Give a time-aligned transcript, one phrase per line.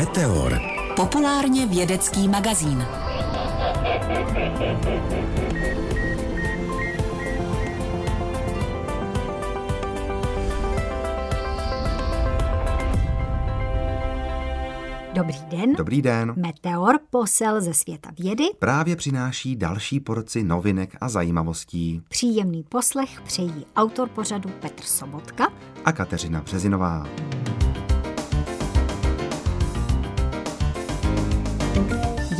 [0.00, 0.60] Meteor.
[0.96, 2.86] Populárně vědecký magazín.
[15.14, 15.74] Dobrý den.
[15.76, 16.34] Dobrý den.
[16.36, 18.44] Meteor, posel ze světa vědy.
[18.58, 22.02] Právě přináší další porci novinek a zajímavostí.
[22.08, 25.52] Příjemný poslech přejí autor pořadu Petr Sobotka
[25.84, 27.06] a Kateřina Březinová.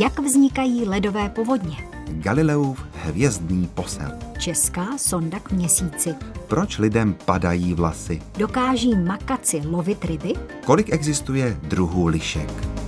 [0.01, 1.77] Jak vznikají ledové povodně?
[2.07, 4.11] Galileův hvězdný posel.
[4.39, 6.15] Česká sonda k měsíci.
[6.47, 8.21] Proč lidem padají vlasy?
[8.37, 10.33] Dokáží makaci lovit ryby?
[10.65, 12.80] Kolik existuje druhů lišek?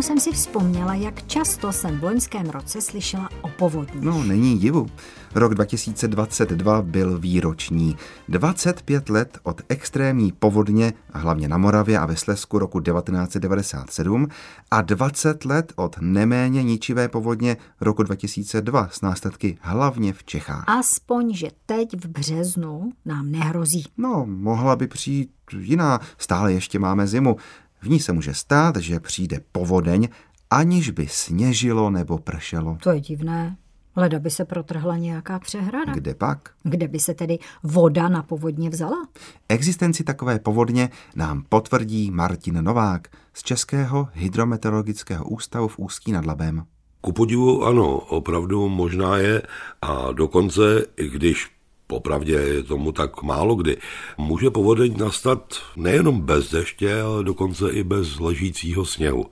[0.00, 4.02] Nedávno jsem si vzpomněla, jak často jsem v loňském roce slyšela o povodních.
[4.02, 4.86] No, není divu.
[5.34, 7.96] Rok 2022 byl výroční.
[8.28, 14.28] 25 let od extrémní povodně, hlavně na Moravě a ve Slesku roku 1997
[14.70, 20.64] a 20 let od neméně ničivé povodně roku 2002 s následky hlavně v Čechách.
[20.66, 23.84] Aspoň, že teď v březnu nám nehrozí.
[23.96, 26.00] No, mohla by přijít jiná.
[26.18, 27.36] Stále ještě máme zimu.
[27.80, 30.08] V ní se může stát, že přijde povodeň,
[30.50, 32.78] aniž by sněžilo nebo pršelo.
[32.82, 33.56] To je divné.
[33.96, 35.92] Leda by se protrhla nějaká přehrada.
[35.94, 36.50] Kde pak?
[36.62, 39.08] Kde by se tedy voda na povodně vzala?
[39.48, 46.64] Existenci takové povodně nám potvrdí Martin Novák z Českého hydrometeorologického ústavu v Ústí nad Labem.
[47.00, 49.42] Ku podivu ano, opravdu možná je
[49.82, 51.50] a dokonce, i když
[51.90, 53.76] Popravdě je tomu tak málo kdy.
[54.18, 59.26] Může povodeň nastat nejenom bez deště, ale dokonce i bez ležícího sněhu.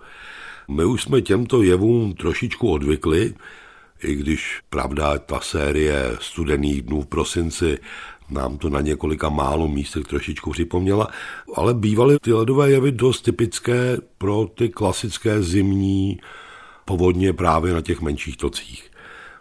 [0.68, 3.34] My už jsme těmto jevům trošičku odvykli,
[4.02, 7.78] i když pravda ta série studených dnů v prosinci
[8.30, 11.08] nám to na několika málo místech trošičku připomněla,
[11.54, 16.20] ale bývaly ty ledové jevy dost typické pro ty klasické zimní
[16.84, 18.87] povodně právě na těch menších tocích.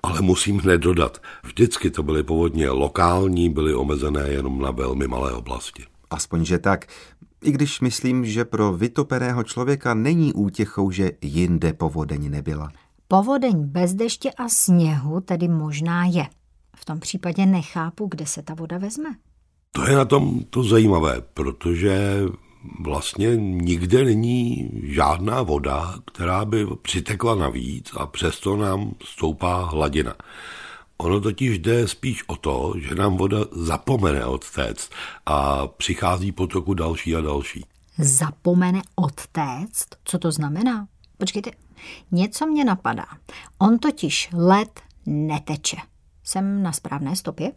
[0.03, 5.33] Ale musím hned dodat, vždycky to byly povodně lokální, byly omezené jenom na velmi malé
[5.33, 5.83] oblasti.
[6.09, 6.85] Aspoň, že tak.
[7.43, 12.71] I když myslím, že pro vytopeného člověka není útěchou, že jinde povodeň nebyla.
[13.07, 16.27] Povodeň bez deště a sněhu tedy možná je.
[16.75, 19.09] V tom případě nechápu, kde se ta voda vezme.
[19.71, 22.21] To je na tom to zajímavé, protože
[22.79, 30.15] vlastně nikde není žádná voda, která by přitekla navíc a přesto nám stoupá hladina.
[30.97, 34.91] Ono totiž jde spíš o to, že nám voda zapomene odtéct
[35.25, 37.65] a přichází potoku další a další.
[37.97, 39.87] Zapomene odtéct?
[40.03, 40.87] Co to znamená?
[41.17, 41.51] Počkejte,
[42.11, 43.05] něco mě napadá.
[43.57, 45.77] On totiž led neteče.
[46.23, 47.51] Jsem na správné stopě?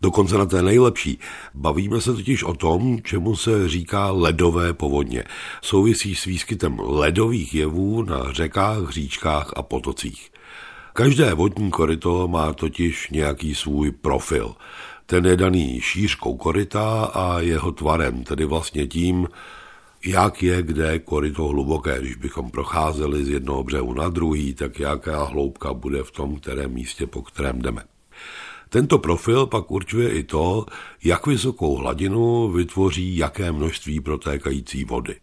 [0.00, 1.18] Dokonce na té nejlepší.
[1.54, 5.24] Bavíme se totiž o tom, čemu se říká ledové povodně.
[5.62, 10.30] Souvisí s výskytem ledových jevů na řekách, říčkách a potocích.
[10.92, 14.54] Každé vodní koryto má totiž nějaký svůj profil.
[15.06, 19.28] Ten je daný šířkou koryta a jeho tvarem, tedy vlastně tím,
[20.06, 22.00] jak je kde koryto hluboké.
[22.00, 26.72] Když bychom procházeli z jednoho břehu na druhý, tak jaká hloubka bude v tom kterém
[26.72, 27.82] místě, po kterém jdeme.
[28.74, 30.66] Tento profil pak určuje i to,
[31.04, 35.16] jak vysokou hladinu vytvoří jaké množství protékající vody.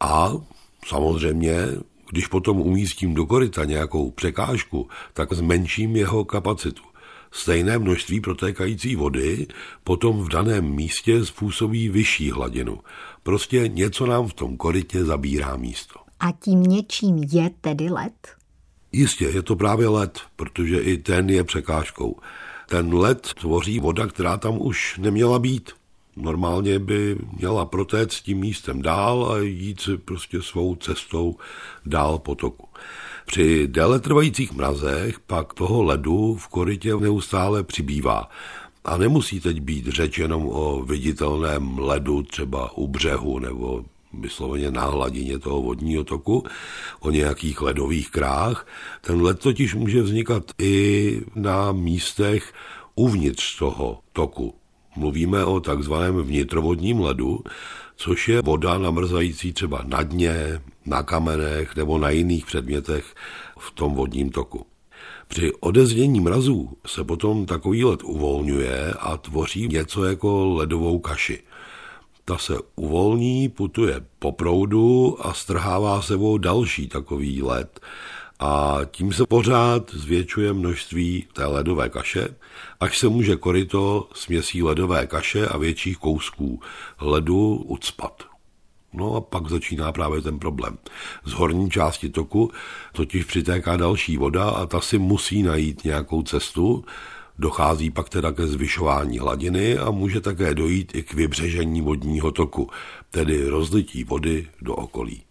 [0.00, 0.32] A
[0.86, 1.56] samozřejmě,
[2.10, 6.82] když potom umístím do koryta nějakou překážku, tak zmenším jeho kapacitu.
[7.30, 9.46] Stejné množství protékající vody
[9.84, 12.78] potom v daném místě způsobí vyšší hladinu.
[13.22, 16.00] Prostě něco nám v tom korytě zabírá místo.
[16.20, 18.28] A tím něčím je tedy led?
[18.92, 22.16] Jistě, je to právě led, protože i ten je překážkou.
[22.68, 25.70] Ten led tvoří voda, která tam už neměla být.
[26.16, 31.36] Normálně by měla protéct tím místem dál a jít si prostě svou cestou
[31.86, 32.68] dál potoku.
[33.26, 38.28] Při déle trvajících mrazech pak toho ledu v korytě neustále přibývá.
[38.84, 44.84] A nemusí teď být řeč jenom o viditelném ledu třeba u břehu nebo vysloveně na
[44.84, 46.44] hladině toho vodního toku,
[47.00, 48.66] o nějakých ledových krách.
[49.00, 52.52] Ten led totiž může vznikat i na místech
[52.94, 54.54] uvnitř toho toku.
[54.96, 57.40] Mluvíme o takzvaném vnitrovodním ledu,
[57.96, 63.14] což je voda namrzající třeba na dně, na kamenech nebo na jiných předmětech
[63.58, 64.66] v tom vodním toku.
[65.28, 71.42] Při odeznění mrazů se potom takový led uvolňuje a tvoří něco jako ledovou kaši.
[72.28, 77.80] Ta se uvolní, putuje po proudu a strhává sebou další takový led.
[78.40, 82.28] A tím se pořád zvětšuje množství té ledové kaše,
[82.80, 86.60] až se může koryto směsí ledové kaše a větších kousků
[87.00, 88.22] ledu ucpat.
[88.92, 90.78] No a pak začíná právě ten problém.
[91.24, 92.50] Z horní části toku
[92.92, 96.84] totiž přitéká další voda a ta si musí najít nějakou cestu,
[97.38, 102.70] Dochází pak teda ke zvyšování hladiny a může také dojít i k vybřežení vodního toku,
[103.10, 105.22] tedy rozlití vody do okolí.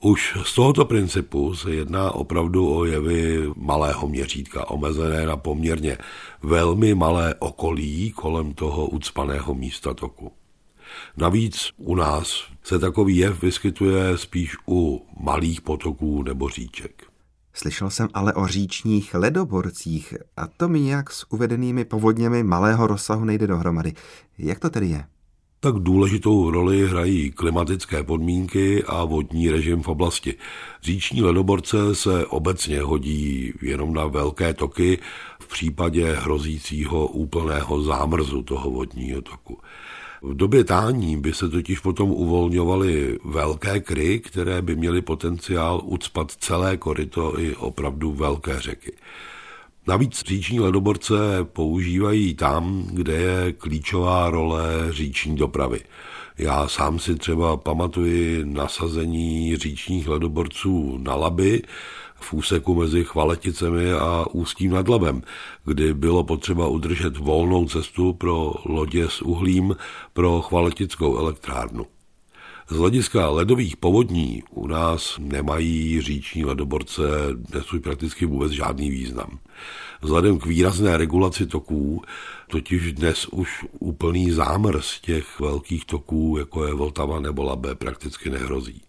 [0.00, 5.98] Už z tohoto principu se jedná opravdu o jevy malého měřítka, omezené na poměrně
[6.42, 10.32] velmi malé okolí kolem toho ucpaného místa toku.
[11.16, 17.11] Navíc u nás se takový jev vyskytuje spíš u malých potoků nebo říček.
[17.54, 23.24] Slyšel jsem ale o říčních ledoborcích a to mi jak s uvedenými povodněmi malého rozsahu
[23.24, 23.92] nejde dohromady.
[24.38, 25.04] Jak to tedy je?
[25.60, 30.34] Tak důležitou roli hrají klimatické podmínky a vodní režim v oblasti.
[30.82, 34.98] Říční ledoborce se obecně hodí jenom na velké toky
[35.40, 39.58] v případě hrozícího úplného zámrzu toho vodního toku.
[40.22, 46.30] V době tání by se totiž potom uvolňovaly velké kry, které by měly potenciál ucpat
[46.30, 48.92] celé koryto i opravdu velké řeky.
[49.86, 55.80] Navíc říční ledoborce používají tam, kde je klíčová role říční dopravy.
[56.38, 61.62] Já sám si třeba pamatuji nasazení říčních ledoborců na Laby,
[62.22, 65.22] v úseku mezi Chvaleticemi a Ústím nad Labem,
[65.64, 69.76] kdy bylo potřeba udržet volnou cestu pro lodě s uhlím
[70.12, 71.86] pro chvaletickou elektrárnu.
[72.70, 77.02] Z hlediska ledových povodní u nás nemají říční ledoborce
[77.54, 79.38] nesůj prakticky vůbec žádný význam.
[80.02, 82.02] Vzhledem k výrazné regulaci toků,
[82.48, 88.82] totiž dnes už úplný zámrz těch velkých toků, jako je Vltava nebo Labe, prakticky nehrozí.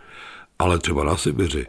[0.59, 1.67] Ale třeba na Sibiři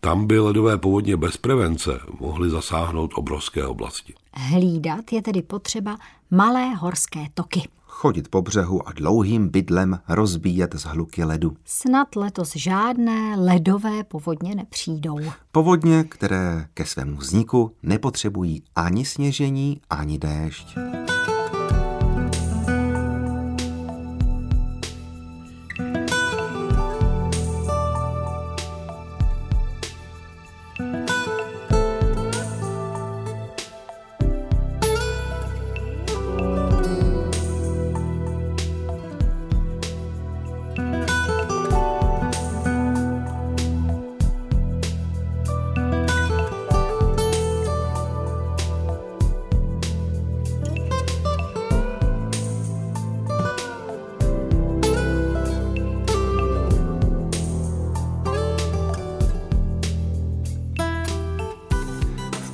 [0.00, 4.14] tam by ledové povodně bez prevence mohly zasáhnout obrovské oblasti.
[4.34, 5.98] Hlídat je tedy potřeba
[6.30, 7.68] malé horské toky.
[7.86, 11.56] Chodit po břehu a dlouhým bydlem rozbíjet z hluky ledu.
[11.64, 15.18] Snad letos žádné ledové povodně nepřijdou.
[15.52, 20.78] Povodně, které ke svému vzniku nepotřebují ani sněžení, ani déšť.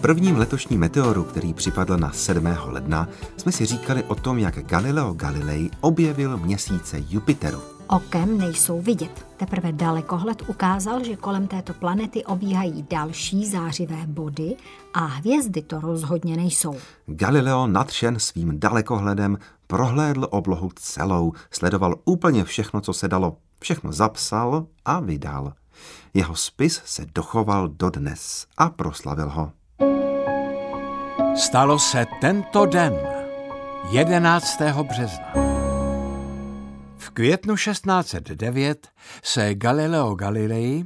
[0.05, 2.47] Prvním letošním meteoru, který připadl na 7.
[2.67, 7.62] ledna, jsme si říkali o tom, jak Galileo Galilei objevil měsíce Jupiteru.
[7.87, 9.27] Okem nejsou vidět.
[9.37, 14.56] Teprve dalekohled ukázal, že kolem této planety obíhají další zářivé body
[14.94, 16.77] a hvězdy to rozhodně nejsou.
[17.06, 24.67] Galileo nadšen svým dalekohledem prohlédl oblohu celou, sledoval úplně všechno, co se dalo, všechno zapsal
[24.84, 25.53] a vydal.
[26.15, 29.53] Jeho spis se dochoval dodnes a proslavil ho.
[31.36, 32.94] Stalo se tento den,
[33.91, 34.60] 11.
[34.82, 35.32] března.
[36.96, 38.88] V květnu 1609
[39.22, 40.84] se Galileo Galilei,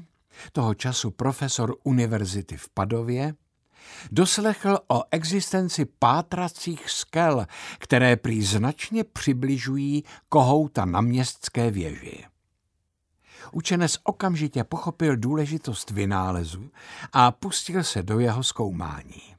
[0.53, 3.35] toho času profesor univerzity v Padově,
[4.11, 7.47] doslechl o existenci pátracích skel,
[7.79, 12.25] které prý značně přibližují kohouta na městské věži.
[13.53, 16.71] Učenec okamžitě pochopil důležitost vynálezu
[17.13, 19.38] a pustil se do jeho zkoumání.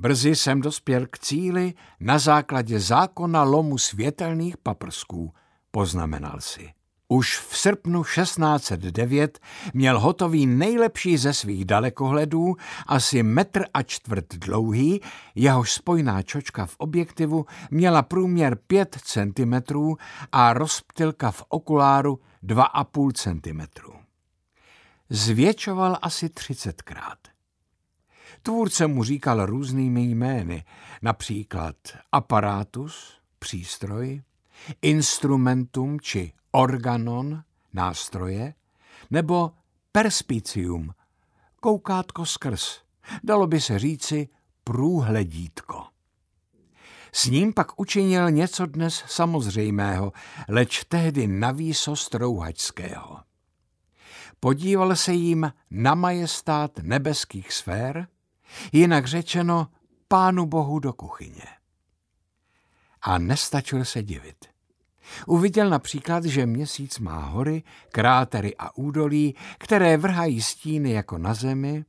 [0.00, 5.34] Brzy jsem dospěl k cíli na základě zákona lomu světelných paprsků,
[5.70, 6.72] poznamenal si.
[7.08, 9.38] Už v srpnu 1609
[9.74, 15.00] měl hotový nejlepší ze svých dalekohledů, asi metr a čtvrt dlouhý,
[15.34, 19.54] jehož spojná čočka v objektivu měla průměr 5 cm
[20.32, 23.82] a rozptylka v okuláru 2,5 cm.
[25.10, 27.37] Zvětšoval asi 30krát.
[28.42, 30.64] Tvůrce mu říkal různými jmény,
[31.02, 31.76] například
[32.12, 34.22] aparatus, přístroj,
[34.82, 37.42] instrumentum či organon,
[37.72, 38.54] nástroje,
[39.10, 39.50] nebo
[39.92, 40.94] perspicium,
[41.60, 42.88] koukátko skrz,
[43.24, 44.28] Dalo by se říci
[44.64, 45.84] průhledítko.
[47.12, 50.12] S ním pak učinil něco dnes samozřejmého,
[50.48, 53.18] leč tehdy na výsost rouhačského.
[54.40, 58.06] Podíval se jim na majestát nebeských sfér,
[58.72, 59.68] jinak řečeno
[60.08, 61.44] pánu bohu do kuchyně.
[63.02, 64.36] A nestačil se divit.
[65.26, 67.62] Uviděl například, že měsíc má hory,
[67.92, 71.84] krátery a údolí, které vrhají stíny jako na zemi,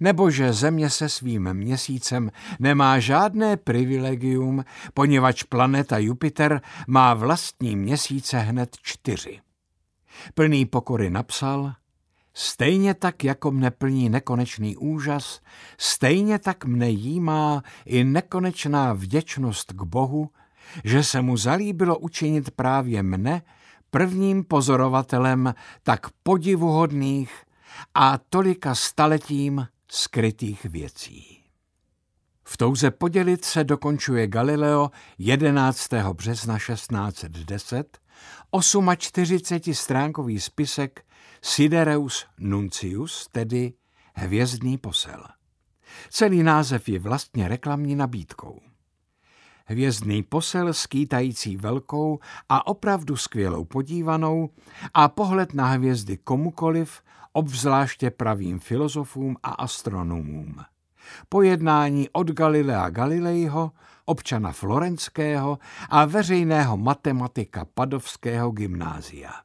[0.00, 8.38] nebo že země se svým měsícem nemá žádné privilegium, poněvadž planeta Jupiter má vlastní měsíce
[8.38, 9.40] hned čtyři.
[10.34, 11.74] Plný pokory napsal,
[12.34, 15.40] stejně tak, jako mne plní nekonečný úžas,
[15.78, 20.30] stejně tak mne jímá i nekonečná vděčnost k Bohu,
[20.84, 23.42] že se mu zalíbilo učinit právě mne
[23.90, 27.44] prvním pozorovatelem tak podivuhodných
[27.94, 31.40] a tolika staletím skrytých věcí.
[32.44, 35.88] V touze podělit se dokončuje Galileo 11.
[36.12, 37.98] března 1610
[38.96, 41.04] 48 stránkový spisek
[41.46, 43.72] Sidereus Nuncius, tedy
[44.14, 45.24] Hvězdný posel.
[46.10, 48.60] Celý název je vlastně reklamní nabídkou.
[49.66, 54.50] Hvězdný posel skýtající velkou a opravdu skvělou podívanou
[54.94, 60.56] a pohled na hvězdy komukoliv, obzvláště pravým filozofům a astronomům.
[61.28, 63.72] Pojednání od Galilea Galilejho,
[64.04, 65.58] občana florenského
[65.90, 69.44] a veřejného matematika Padovského gymnázia.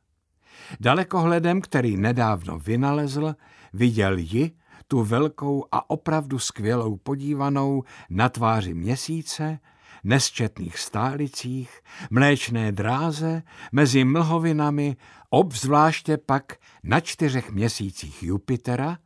[0.79, 3.35] Dalekohledem, který nedávno vynalezl,
[3.73, 4.51] viděl ji,
[4.88, 9.59] tu velkou a opravdu skvělou podívanou na tváři měsíce,
[10.03, 14.95] nesčetných stálicích, mléčné dráze, mezi mlhovinami,
[15.29, 18.97] obzvláště pak na čtyřech měsících Jupitera,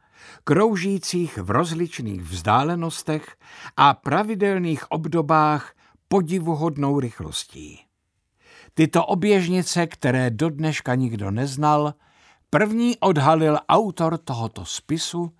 [0.43, 3.35] kroužících v rozličných vzdálenostech
[3.77, 5.73] a pravidelných obdobách
[6.07, 7.79] podivuhodnou rychlostí.
[8.73, 11.93] Tyto oběžnice, které do dneška nikdo neznal,
[12.49, 15.33] první odhalil autor tohoto spisu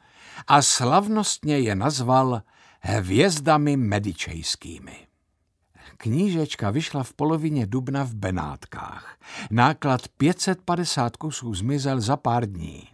[0.47, 2.41] a slavnostně je nazval
[2.81, 5.07] hvězdami medičejskými.
[5.97, 9.17] Knížečka vyšla v polovině dubna v Benátkách.
[9.51, 12.87] Náklad 550 kusů zmizel za pár dní.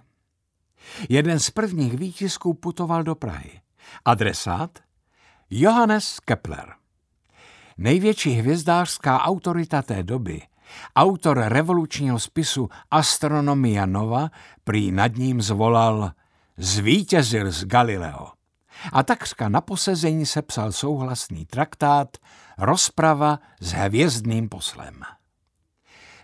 [1.09, 3.61] Jeden z prvních výtisků putoval do Prahy.
[4.05, 4.79] Adresát?
[5.49, 6.78] Johannes Kepler.
[7.81, 10.41] Největší hvězdářská autorita té doby,
[10.95, 14.29] autor revolučního spisu Astronomia Nova,
[14.63, 16.11] prý nad ním zvolal
[16.57, 18.27] Zvítězil z Galileo
[18.93, 22.17] a takřka na posezení sepsal souhlasný traktát
[22.57, 25.01] Rozprava s hvězdným poslem.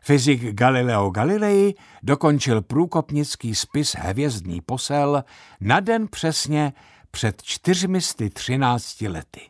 [0.01, 5.23] Fyzik Galileo Galilei dokončil průkopnický spis Hvězdný posel
[5.61, 6.73] na den přesně
[7.11, 9.41] před 413 lety.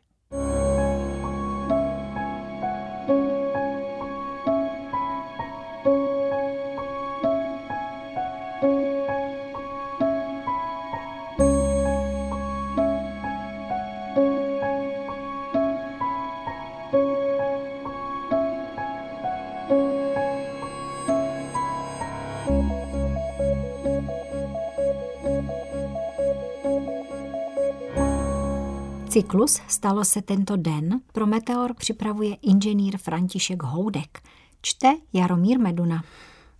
[29.16, 34.22] Cyklus stalo se tento den pro Meteor připravuje inženýr František Houdek.
[34.62, 36.04] Čte Jaromír Meduna.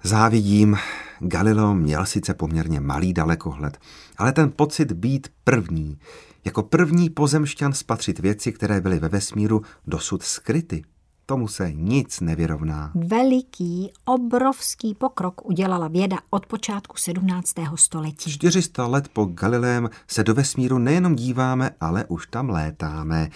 [0.04, 0.78] Závidím,
[1.20, 3.78] Galileo měl sice poměrně malý dalekohled,
[4.18, 5.98] ale ten pocit být první,
[6.46, 10.84] jako první pozemšťan spatřit věci, které byly ve vesmíru dosud skryty,
[11.26, 12.92] tomu se nic nevyrovná.
[12.96, 17.54] Veliký, obrovský pokrok udělala věda od počátku 17.
[17.76, 18.32] století.
[18.32, 23.30] 400 let po Galileem se do vesmíru nejenom díváme, ale už tam létáme.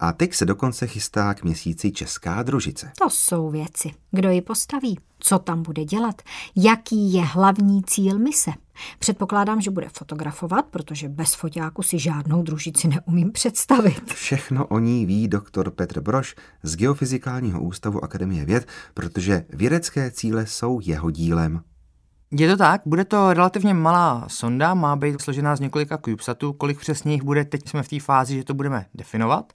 [0.00, 2.92] A teď se dokonce chystá k měsíci Česká družice.
[2.98, 3.90] To jsou věci.
[4.10, 4.98] Kdo ji postaví?
[5.18, 6.22] Co tam bude dělat?
[6.56, 8.50] Jaký je hlavní cíl mise?
[8.98, 14.12] Předpokládám, že bude fotografovat, protože bez foťáku si žádnou družici neumím představit.
[14.14, 20.46] Všechno o ní ví doktor Petr Broš z Geofyzikálního ústavu Akademie věd, protože vědecké cíle
[20.46, 21.60] jsou jeho dílem.
[22.30, 26.80] Je to tak, bude to relativně malá sonda, má být složená z několika CubeSatů, kolik
[26.80, 29.52] přesně jich bude, teď jsme v té fázi, že to budeme definovat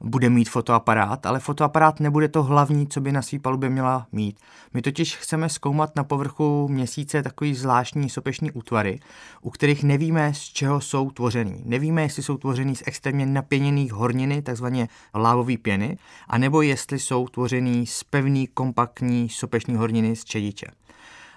[0.00, 4.40] bude mít fotoaparát, ale fotoaparát nebude to hlavní, co by na své palubě měla mít.
[4.74, 9.00] My totiž chceme zkoumat na povrchu měsíce takový zvláštní sopečný útvary,
[9.40, 11.62] u kterých nevíme, z čeho jsou tvořený.
[11.64, 15.98] Nevíme, jestli jsou tvořený z extrémně napěněných horniny, takzvaně lávové pěny,
[16.28, 20.66] anebo jestli jsou tvořený z pevný, kompaktní sopečný horniny z čediče.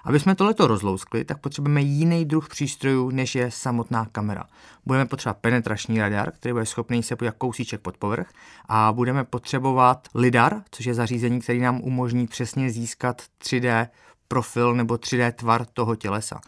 [0.04, 4.44] Aby jsme tohleto rozlouskli, tak potřebujeme jiný druh přístrojů, než je samotná kamera.
[4.86, 8.30] Budeme potřebovat penetrační radar, který bude schopný se podívat kousíček pod povrch
[8.68, 13.88] a budeme potřebovat lidar, což je zařízení, který nám umožní přesně získat 3D
[14.28, 16.40] profil nebo 3D tvar toho tělesa.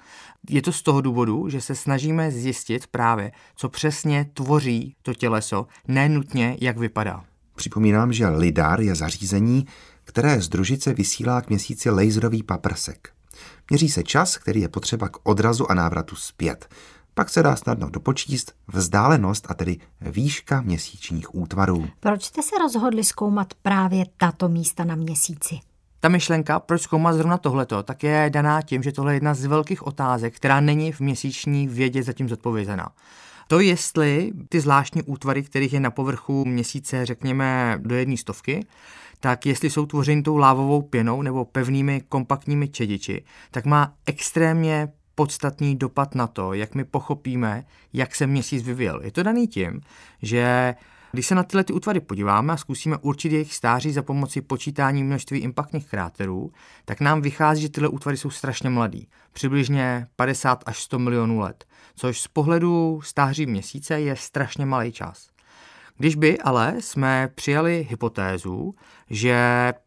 [0.50, 5.66] Je to z toho důvodu, že se snažíme zjistit právě, co přesně tvoří to těleso,
[5.88, 7.24] nenutně jak vypadá.
[7.54, 9.66] Připomínám, že lidar je zařízení,
[10.04, 13.12] které z družice vysílá k měsíci laserový paprsek.
[13.70, 16.68] Měří se čas, který je potřeba k odrazu a návratu zpět.
[17.14, 21.88] Pak se dá snadno dopočíst vzdálenost a tedy výška měsíčních útvarů.
[22.00, 25.58] Proč jste se rozhodli zkoumat právě tato místa na měsíci?
[26.00, 29.44] Ta myšlenka, proč zkoumat zrovna tohleto, tak je daná tím, že tohle je jedna z
[29.44, 32.88] velkých otázek, která není v měsíční vědě zatím zodpovězená.
[33.48, 38.66] To, jestli ty zvláštní útvary, kterých je na povrchu měsíce, řekněme, do jedné stovky,
[39.22, 45.76] tak jestli jsou tvořeny tou lávovou pěnou nebo pevnými kompaktními čediči, tak má extrémně podstatný
[45.76, 49.00] dopad na to, jak my pochopíme, jak se měsíc vyvíjel.
[49.04, 49.80] Je to daný tím,
[50.22, 50.74] že
[51.12, 55.04] když se na tyhle ty útvary podíváme a zkusíme určit jejich stáří za pomoci počítání
[55.04, 56.52] množství impaktních kráterů,
[56.84, 61.64] tak nám vychází, že tyhle útvary jsou strašně mladý, přibližně 50 až 100 milionů let,
[61.94, 65.31] což z pohledu stáří měsíce je strašně malý čas.
[66.02, 68.74] Když by ale jsme přijali hypotézu,
[69.10, 69.36] že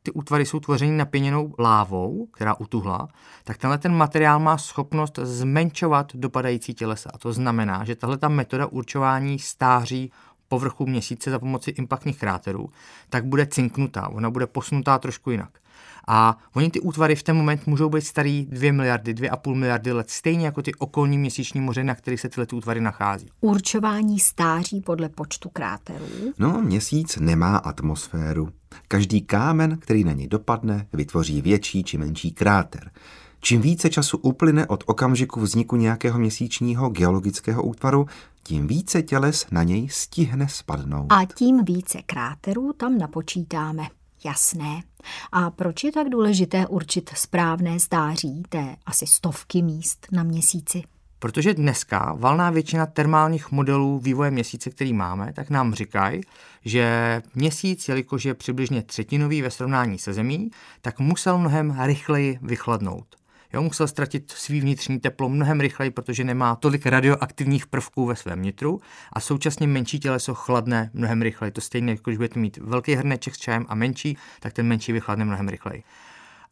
[0.04, 3.08] ty útvary jsou tvořeny napěněnou lávou, která utuhla,
[3.44, 7.10] tak tenhle ten materiál má schopnost zmenšovat dopadající tělesa.
[7.14, 10.12] A to znamená, že tahle ta metoda určování stáří
[10.48, 12.70] povrchu měsíce za pomoci impaktních kráterů,
[13.10, 15.60] tak bude cinknutá, ona bude posunutá trošku jinak.
[16.08, 20.10] A oni ty útvary v ten moment můžou být starý 2 miliardy, 2,5 miliardy let,
[20.10, 23.30] stejně jako ty okolní měsíční moře, na kterých se tyhle ty útvary nachází.
[23.42, 26.06] Určování stáří podle počtu kráterů?
[26.40, 28.50] No, měsíc nemá atmosféru.
[28.88, 32.92] Každý kámen, který na něj dopadne, vytvoří větší či menší kráter.
[33.40, 38.06] Čím více času uplyne od okamžiku vzniku nějakého měsíčního geologického útvaru,
[38.44, 41.14] tím více těles na něj stihne spadnout.
[41.14, 43.84] A tím více kráterů tam napočítáme.
[44.26, 44.84] Jasné.
[45.32, 50.84] A proč je tak důležité určit správné stáří té asi stovky míst na měsíci?
[51.20, 56.22] Protože dneska valná většina termálních modelů vývoje měsíce, který máme, tak nám říkají,
[56.66, 63.25] že měsíc, jelikož je přibližně třetinový ve srovnání se Zemí, tak musel mnohem rychleji vychladnout.
[63.56, 68.42] Jo, musel ztratit svý vnitřní teplo mnohem rychleji, protože nemá tolik radioaktivních prvků ve svém
[68.42, 68.82] nitru
[69.14, 71.52] a současně menší těleso chladne mnohem rychleji.
[71.52, 74.92] To stejně, jako když budete mít velký hrneček s čajem a menší, tak ten menší
[74.92, 75.84] vychladne mnohem rychleji.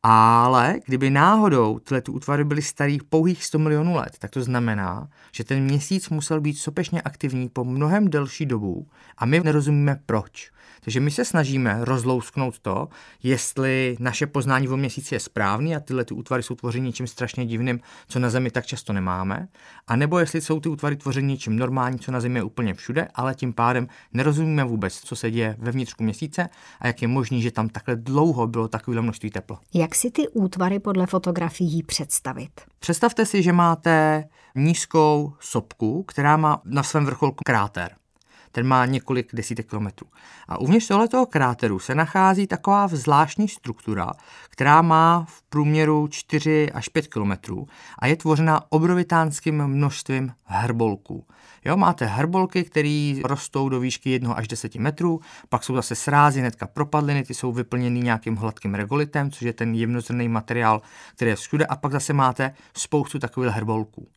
[0.05, 5.07] Ale kdyby náhodou tyhle ty útvary byly starý pouhých 100 milionů let, tak to znamená,
[5.31, 8.87] že ten měsíc musel být sopečně aktivní po mnohem delší dobu
[9.17, 10.51] a my nerozumíme proč.
[10.83, 12.87] Takže my se snažíme rozlousknout to,
[13.23, 17.45] jestli naše poznání o měsíci je správný a tyhle ty útvary jsou tvořeny něčím strašně
[17.45, 19.47] divným, co na Zemi tak často nemáme,
[19.87, 23.07] a nebo jestli jsou ty útvary tvořeny něčím normálním, co na Zemi je úplně všude,
[23.15, 27.39] ale tím pádem nerozumíme vůbec, co se děje ve vnitřku měsíce a jak je možné,
[27.39, 29.59] že tam takhle dlouho bylo takové množství tepla.
[29.73, 32.51] Jak si ty útvary podle fotografií představit?
[32.79, 34.23] Představte si, že máte
[34.55, 37.95] nízkou sopku, která má na svém vrcholku kráter
[38.53, 40.07] ten má několik desítek kilometrů.
[40.47, 44.11] A uvnitř tohoto kráteru se nachází taková zvláštní struktura,
[44.49, 47.67] která má v průměru 4 až 5 kilometrů
[47.99, 51.25] a je tvořena obrovitánským množstvím hrbolků.
[51.65, 56.41] Jo, máte hrbolky, které rostou do výšky 1 až 10 metrů, pak jsou zase srázy,
[56.41, 60.81] netka propadliny, ty jsou vyplněny nějakým hladkým regolitem, což je ten jemnozrný materiál,
[61.15, 64.07] který je všude, a pak zase máte spoustu takových hrbolků.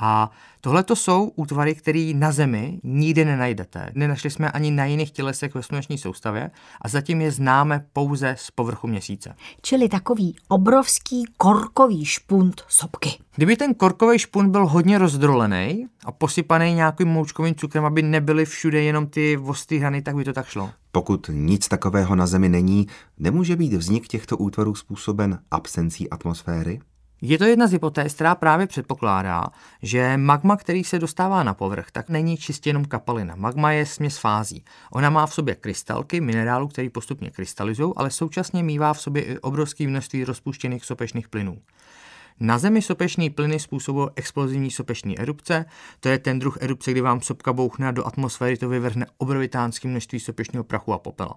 [0.00, 3.90] A tohle to jsou útvary, které na Zemi nikdy nenajdete.
[3.94, 6.50] Nenašli jsme ani na jiných tělesech ve sluneční soustavě
[6.80, 9.34] a zatím je známe pouze z povrchu měsíce.
[9.62, 13.10] Čili takový obrovský korkový špunt sopky.
[13.36, 18.82] Kdyby ten korkový špunt byl hodně rozdrolený a posypaný nějakým moučkovým cukrem, aby nebyly všude
[18.82, 20.70] jenom ty ostrý hrany, tak by to tak šlo.
[20.92, 22.86] Pokud nic takového na Zemi není,
[23.18, 26.80] nemůže být vznik těchto útvarů způsoben absencí atmosféry?
[27.24, 29.44] Je to jedna z hypotéz, která právě předpokládá,
[29.82, 33.34] že magma, který se dostává na povrch, tak není čistě jenom kapalina.
[33.36, 34.64] Magma je směs fází.
[34.92, 39.38] Ona má v sobě krystalky minerálu, který postupně krystalizují, ale současně mívá v sobě i
[39.38, 41.58] obrovské množství rozpuštěných sopečných plynů.
[42.40, 45.64] Na Zemi sopečný plyny způsobují explozivní sopečné erupce,
[46.00, 50.20] to je ten druh erupce, kdy vám sopka bouchne do atmosféry to vyvrhne obrovitánské množství
[50.20, 51.34] sopečného prachu a popela.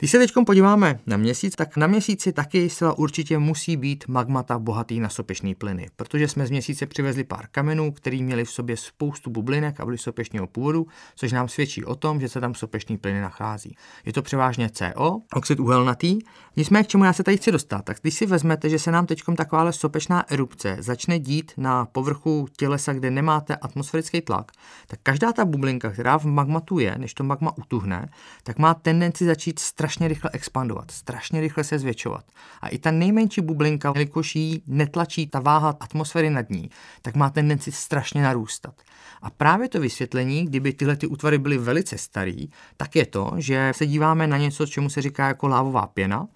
[0.00, 4.58] Když se teď podíváme na měsíc, tak na měsíci taky zcela určitě musí být magmata
[4.58, 8.76] bohatý na sopečný plyny, protože jsme z měsíce přivezli pár kamenů, který měli v sobě
[8.76, 10.86] spoustu bublinek a byly sopečného původu,
[11.16, 13.76] což nám svědčí o tom, že se tam sopečný plyny nachází.
[14.04, 16.18] Je to převážně CO, oxid uhelnatý.
[16.56, 19.06] Nicméně, k čemu já se tady chci dostat, tak když si vezmete, že se nám
[19.06, 24.52] teď takováhle sopečná erupce začne dít na povrchu tělesa, kde nemáte atmosférický tlak,
[24.86, 28.08] tak každá ta bublinka, která v magmatu je, než to magma utuhne,
[28.42, 32.24] tak má tendenci začít strašně strašně rychle expandovat, strašně rychle se zvětšovat.
[32.60, 36.70] A i ta nejmenší bublinka, jelikož jí netlačí ta váha atmosféry nad ní,
[37.02, 38.74] tak má tendenci strašně narůstat.
[39.22, 43.72] A právě to vysvětlení, kdyby tyhle ty útvary byly velice starý, tak je to, že
[43.76, 46.28] se díváme na něco, čemu se říká jako lávová pěna,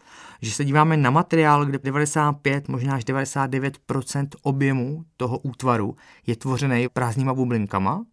[0.43, 6.89] že se díváme na materiál, kde 95, možná až 99% objemu toho útvaru je tvořený
[6.89, 8.05] prázdnýma bublinkama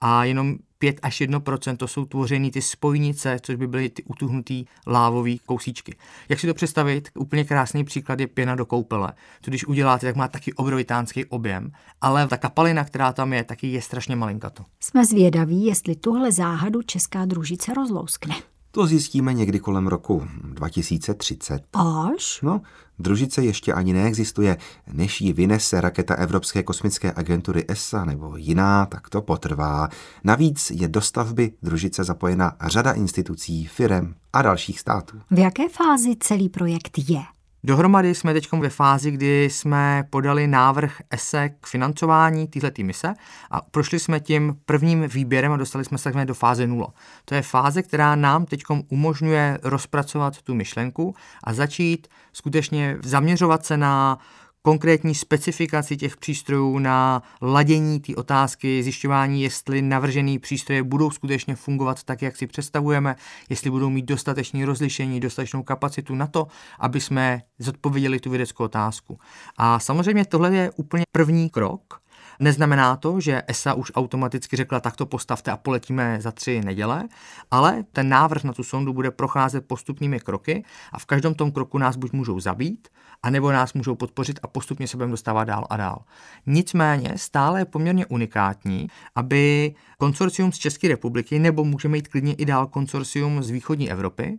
[0.00, 1.42] a jenom 5 až 1
[1.76, 5.96] to jsou tvořeny ty spojnice, což by byly ty utuhnutý lávový kousíčky.
[6.28, 7.08] Jak si to představit?
[7.14, 9.12] Úplně krásný příklad je pěna do koupele.
[9.40, 13.66] To když uděláte, tak má taky obrovitánský objem, ale ta kapalina, která tam je, taky
[13.66, 14.64] je strašně malinkato.
[14.80, 18.34] Jsme zvědaví, jestli tuhle záhadu česká družice rozlouskne.
[18.72, 21.62] To zjistíme někdy kolem roku 2030.
[21.72, 22.40] Až?
[22.42, 22.60] No,
[22.98, 24.56] družice ještě ani neexistuje.
[24.92, 29.88] Než ji vynese raketa Evropské kosmické agentury ESA nebo jiná, tak to potrvá.
[30.24, 35.20] Navíc je do stavby družice zapojena řada institucí, firem a dalších států.
[35.30, 37.20] V jaké fázi celý projekt je?
[37.64, 43.14] Dohromady jsme teď ve fázi, kdy jsme podali návrh ESE k financování této mise
[43.50, 46.86] a prošli jsme tím prvním výběrem a dostali jsme se do fáze 0.
[47.24, 53.76] To je fáze, která nám teď umožňuje rozpracovat tu myšlenku a začít skutečně zaměřovat se
[53.76, 54.18] na
[54.62, 62.02] konkrétní specifikaci těch přístrojů, na ladění té otázky, zjišťování, jestli navržené přístroje budou skutečně fungovat
[62.02, 63.16] tak, jak si představujeme,
[63.48, 66.46] jestli budou mít dostatečné rozlišení, dostatečnou kapacitu na to,
[66.78, 69.18] aby jsme zodpověděli tu vědeckou otázku.
[69.56, 72.00] A samozřejmě tohle je úplně první krok,
[72.42, 77.08] Neznamená to, že ESA už automaticky řekla, tak to postavte a poletíme za tři neděle,
[77.50, 81.78] ale ten návrh na tu sondu bude procházet postupnými kroky a v každém tom kroku
[81.78, 82.88] nás buď můžou zabít,
[83.22, 86.04] anebo nás můžou podpořit a postupně se budeme dostávat dál a dál.
[86.46, 92.44] Nicméně stále je poměrně unikátní, aby konsorcium z České republiky, nebo můžeme jít klidně i
[92.44, 94.38] dál konsorcium z východní Evropy,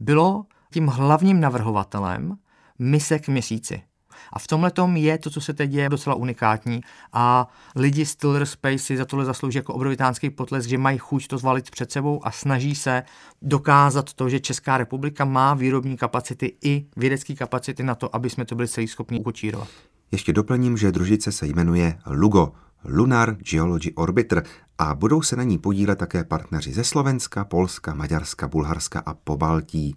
[0.00, 2.36] bylo tím hlavním navrhovatelem
[2.78, 3.82] mise k měsíci.
[4.32, 6.80] A v tomhle je to, co se teď děje, docela unikátní
[7.12, 11.26] a lidi z Tiller Space si za tohle zaslouží jako obrovitánský potlesk, že mají chuť
[11.26, 13.02] to zvalit před sebou a snaží se
[13.42, 18.44] dokázat to, že Česká republika má výrobní kapacity i vědecké kapacity na to, aby jsme
[18.44, 19.68] to byli celý schopni ukočírovat.
[20.12, 22.52] Ještě doplním, že družice se jmenuje LUGO,
[22.84, 24.42] Lunar Geology Orbiter,
[24.78, 29.96] a budou se na ní podílet také partneři ze Slovenska, Polska, Maďarska, Bulharska a Pobaltí.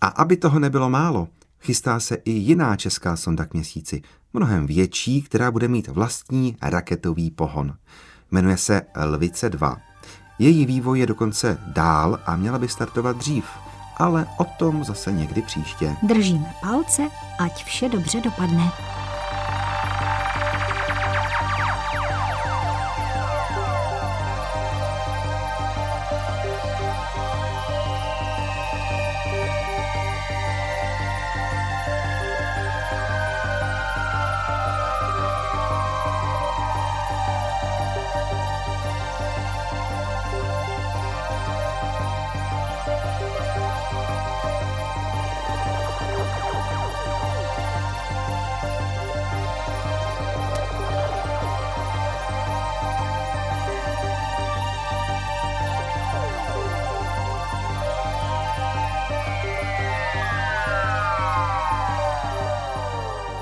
[0.00, 1.28] A aby toho nebylo málo,
[1.60, 7.30] Chystá se i jiná česká sonda k měsíci, mnohem větší, která bude mít vlastní raketový
[7.30, 7.74] pohon.
[8.30, 9.76] Jmenuje se Lvice 2.
[10.38, 13.44] Její vývoj je dokonce dál a měla by startovat dřív,
[13.96, 15.96] ale o tom zase někdy příště.
[16.02, 17.02] Držíme palce,
[17.38, 18.72] ať vše dobře dopadne.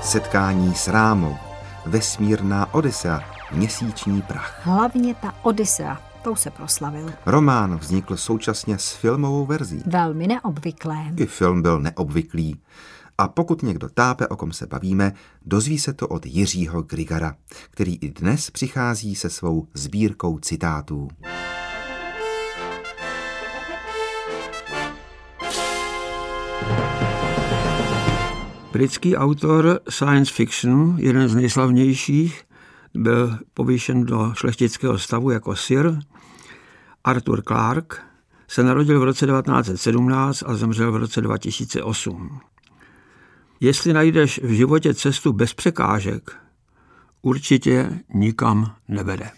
[0.07, 1.37] Setkání s Rámou,
[1.85, 3.19] vesmírná Odisea,
[3.51, 4.61] měsíční prach.
[4.63, 7.13] Hlavně ta Odisea, tou se proslavil.
[7.25, 9.83] Román vznikl současně s filmovou verzí.
[9.85, 10.97] Velmi neobvyklé.
[11.17, 12.55] I film byl neobvyklý.
[13.17, 15.13] A pokud někdo tápe, o kom se bavíme,
[15.45, 17.35] dozví se to od Jiřího Grigara,
[17.71, 21.07] který i dnes přichází se svou sbírkou citátů.
[28.77, 32.43] Britský autor science fiction, jeden z nejslavnějších,
[32.93, 35.99] byl povýšen do šlechtického stavu jako Sir.
[37.03, 37.97] Arthur Clarke
[38.47, 42.39] se narodil v roce 1917 a zemřel v roce 2008.
[43.59, 46.31] Jestli najdeš v životě cestu bez překážek,
[47.21, 49.29] určitě nikam nevede.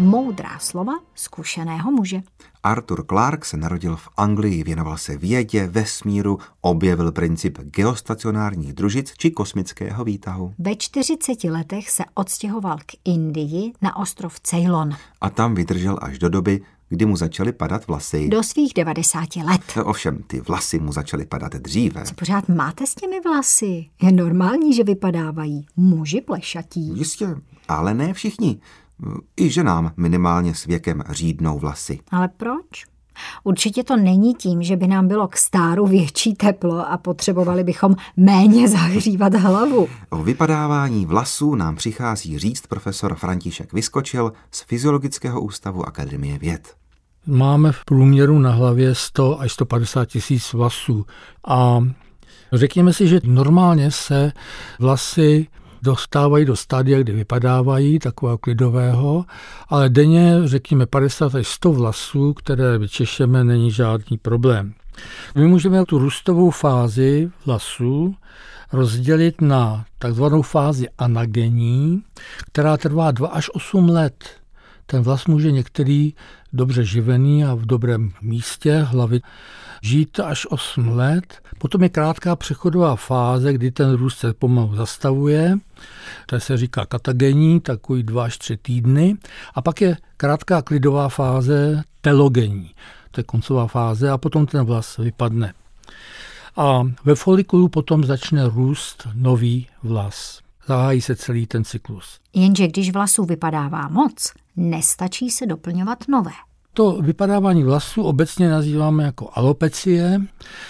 [0.00, 2.22] Moudrá slova zkušeného muže.
[2.62, 9.30] Arthur Clarke se narodil v Anglii, věnoval se vědě, vesmíru, objevil princip geostacionárních družic či
[9.30, 10.54] kosmického výtahu.
[10.58, 14.90] Ve 40 letech se odstěhoval k Indii na ostrov Ceylon.
[15.20, 18.28] A tam vydržel až do doby, kdy mu začaly padat vlasy.
[18.28, 19.84] Do svých 90 let.
[19.84, 22.04] Ovšem, ty vlasy mu začaly padat dříve.
[22.04, 23.86] Co pořád máte s těmi vlasy?
[24.02, 26.92] Je normální, že vypadávají muži plešatí.
[26.98, 27.26] Jistě,
[27.68, 28.60] ale ne všichni.
[29.36, 31.98] I ženám minimálně s věkem řídnou vlasy.
[32.10, 32.90] Ale proč?
[33.44, 37.96] Určitě to není tím, že by nám bylo k stáru větší teplo a potřebovali bychom
[38.16, 39.88] méně zahřívat hlavu.
[40.10, 46.74] O vypadávání vlasů nám přichází říct profesor František Vyskočil z Fyziologického ústavu Akademie věd.
[47.26, 51.06] Máme v průměru na hlavě 100 až 150 tisíc vlasů
[51.48, 51.80] a
[52.52, 54.32] řekněme si, že normálně se
[54.78, 55.46] vlasy
[55.82, 59.24] dostávají do stádia, kdy vypadávají, takového klidového,
[59.68, 64.74] ale denně, řekněme, 50 až 100 vlasů, které vyčešeme, není žádný problém.
[65.34, 68.14] My můžeme tu růstovou fázi vlasů
[68.72, 72.02] rozdělit na takzvanou fázi anagenní,
[72.46, 74.24] která trvá 2 až 8 let.
[74.86, 76.14] Ten vlas může některý
[76.52, 79.20] dobře živený a v dobrém místě hlavy
[79.82, 81.42] žít až 8 let.
[81.58, 85.58] Potom je krátká přechodová fáze, kdy ten růst se pomalu zastavuje.
[86.26, 89.16] To se říká katagenní, takový 2 až 3 týdny.
[89.54, 92.70] A pak je krátká klidová fáze telogenní.
[93.10, 95.52] To je koncová fáze a potom ten vlas vypadne.
[96.56, 100.40] A ve folikulu potom začne růst nový vlas.
[100.66, 102.18] Zahájí se celý ten cyklus.
[102.34, 106.32] Jenže když vlasů vypadává moc, nestačí se doplňovat nové.
[106.74, 110.20] To vypadávání vlasů obecně nazýváme jako alopecie.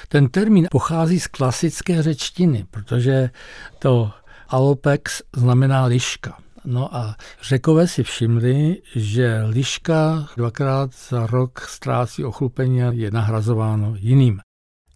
[0.09, 3.31] Ten termín pochází z klasické řečtiny, protože
[3.79, 4.11] to
[4.49, 6.39] alopex znamená liška.
[6.65, 13.95] No a řekové si všimli, že liška dvakrát za rok ztrácí ochlupení a je nahrazováno
[13.97, 14.41] jiným.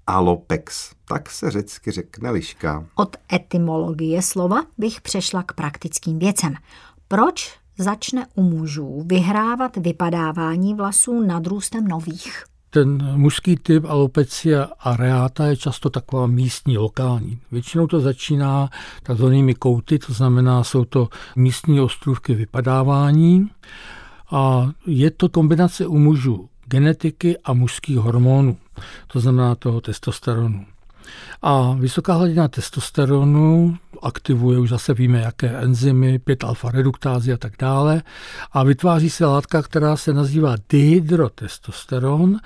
[0.06, 2.86] Alopex, tak se řecky řekne liška.
[2.94, 6.54] Od etymologie slova bych přešla k praktickým věcem.
[7.08, 12.44] Proč začne u mužů vyhrávat vypadávání vlasů nad růstem nových.
[12.70, 17.38] Ten mužský typ alopecia areata je často taková místní, lokální.
[17.52, 18.70] Většinou to začíná
[19.02, 23.50] takzvanými kouty, to znamená, jsou to místní ostrůvky vypadávání
[24.30, 28.56] a je to kombinace u mužů genetiky a mužských hormonů,
[29.06, 30.66] to znamená toho testosteronu.
[31.42, 38.02] A vysoká hladina testosteronu aktivuje, už zase víme, jaké enzymy, 5-alfa reduktázy a tak dále.
[38.52, 42.36] A vytváří se látka, která se nazývá dihydrotestosteron.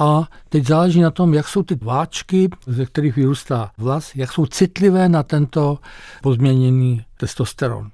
[0.00, 4.46] A teď záleží na tom, jak jsou ty váčky, ze kterých vyrůstá vlas, jak jsou
[4.46, 5.78] citlivé na tento
[6.22, 7.90] pozměněný testosteron.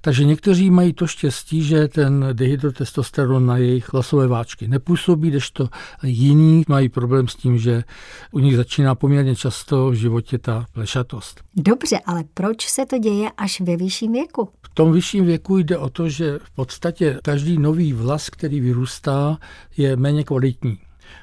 [0.00, 5.68] Takže někteří mají to štěstí, že ten dihydrotestosteron na jejich hlasové váčky nepůsobí, kdežto
[6.02, 7.84] jiní mají problém s tím, že
[8.30, 11.40] u nich začíná poměrně často v životě ta plešatost.
[11.56, 14.48] Dobře, ale proč se to děje až ve vyšším věku?
[14.62, 19.38] V tom vyšším věku jde o to, že v podstatě každý nový vlas, který vyrůstá,
[19.76, 20.78] je méně kvalitní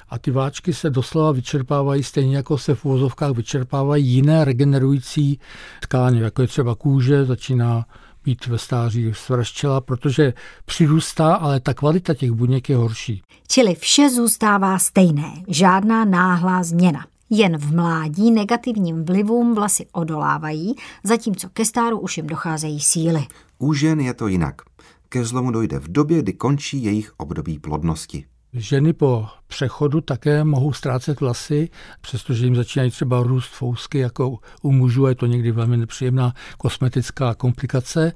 [0.08, 5.40] a ty váčky se doslova vyčerpávají stejně jako se v uvozovkách vyčerpávají jiné regenerující
[5.80, 7.86] tkáně, jako je třeba kůže, začíná
[8.24, 10.32] být ve stáří svraščela, protože
[10.64, 13.22] přirůstá, ale ta kvalita těch buněk je horší.
[13.48, 17.06] Čili vše zůstává stejné, žádná náhlá změna.
[17.36, 23.26] Jen v mládí negativním vlivům vlasy odolávají, zatímco ke stáru už jim docházejí síly.
[23.58, 24.62] U žen je to jinak.
[25.08, 28.24] Ke zlomu dojde v době, kdy končí jejich období plodnosti.
[28.52, 31.68] Ženy po přechodu také mohou ztrácet vlasy,
[32.00, 37.34] přestože jim začínají třeba růst fousky, jako u mužů, je to někdy velmi nepříjemná kosmetická
[37.34, 38.12] komplikace,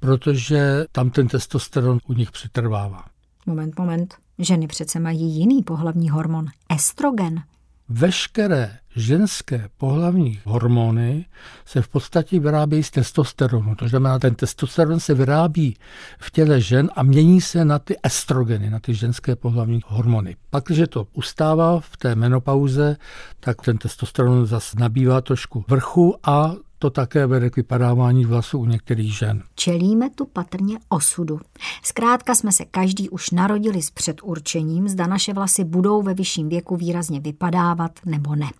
[0.00, 3.04] protože tam ten testosteron u nich přetrvává.
[3.46, 4.14] Moment, moment.
[4.38, 7.42] Ženy přece mají jiný pohlavní hormon, estrogen
[7.88, 11.26] veškeré ženské pohlavní hormony
[11.64, 13.74] se v podstatě vyrábějí z testosteronu.
[13.74, 15.76] To znamená, ten testosteron se vyrábí
[16.18, 20.36] v těle žen a mění se na ty estrogeny, na ty ženské pohlavní hormony.
[20.50, 22.96] Pak, když to ustává v té menopauze,
[23.40, 28.64] tak ten testosteron zase nabývá trošku vrchu a to také vede k vypadávání vlasů u
[28.64, 29.42] některých žen.
[29.54, 31.40] Čelíme tu patrně osudu.
[31.82, 36.76] Zkrátka jsme se každý už narodili s předurčením, zda naše vlasy budou ve vyšším věku
[36.76, 38.50] výrazně vypadávat nebo ne.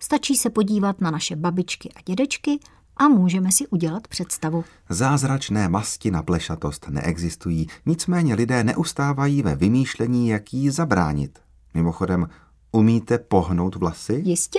[0.00, 2.58] Stačí se podívat na naše babičky a dědečky
[2.96, 4.64] a můžeme si udělat představu.
[4.88, 11.38] Zázračné masti na plešatost neexistují, nicméně lidé neustávají ve vymýšlení, jak jí zabránit.
[11.74, 12.28] Mimochodem,
[12.72, 14.22] umíte pohnout vlasy?
[14.24, 14.58] Jistě.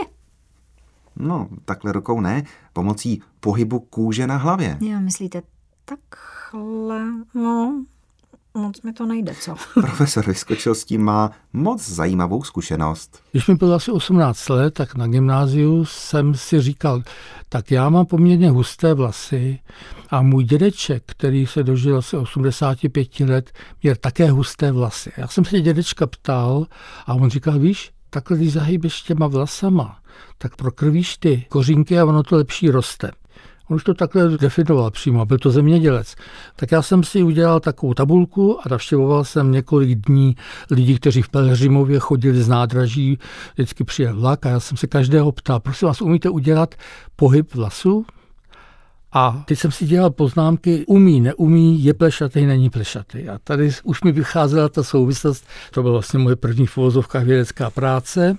[1.15, 2.43] No, takhle rukou ne,
[2.73, 4.77] pomocí pohybu kůže na hlavě.
[4.79, 5.41] Jo, myslíte
[5.85, 7.01] takhle,
[7.33, 7.83] no.
[8.53, 9.55] moc mi to nejde, co?
[9.73, 13.23] Profesor Vyskočil s tím má moc zajímavou zkušenost.
[13.31, 17.03] Když mi bylo asi 18 let, tak na gymnáziu jsem si říkal,
[17.49, 19.59] tak já mám poměrně husté vlasy
[20.09, 23.51] a můj dědeček, který se dožil asi 85 let,
[23.83, 25.11] měl také husté vlasy.
[25.17, 26.67] Já jsem se dědečka ptal
[27.05, 29.99] a on říkal, víš, takhle když zahýbeš těma vlasama,
[30.37, 33.11] tak prokrvíš ty kořínky a ono to lepší roste.
[33.69, 36.15] On už to takhle definoval přímo, byl to zemědělec.
[36.55, 40.35] Tak já jsem si udělal takovou tabulku a navštěvoval jsem několik dní
[40.71, 43.19] lidí, kteří v Pelhřimově chodili z nádraží,
[43.53, 46.75] vždycky přijel vlak a já jsem se každého ptal, prosím vás, umíte udělat
[47.15, 48.05] pohyb vlasu?
[49.13, 53.29] A teď jsem si dělal poznámky, umí, neumí, je plešatý, není plešatý.
[53.29, 56.77] A tady už mi vycházela ta souvislost, to byla vlastně moje první v
[57.23, 58.37] vědecká práce.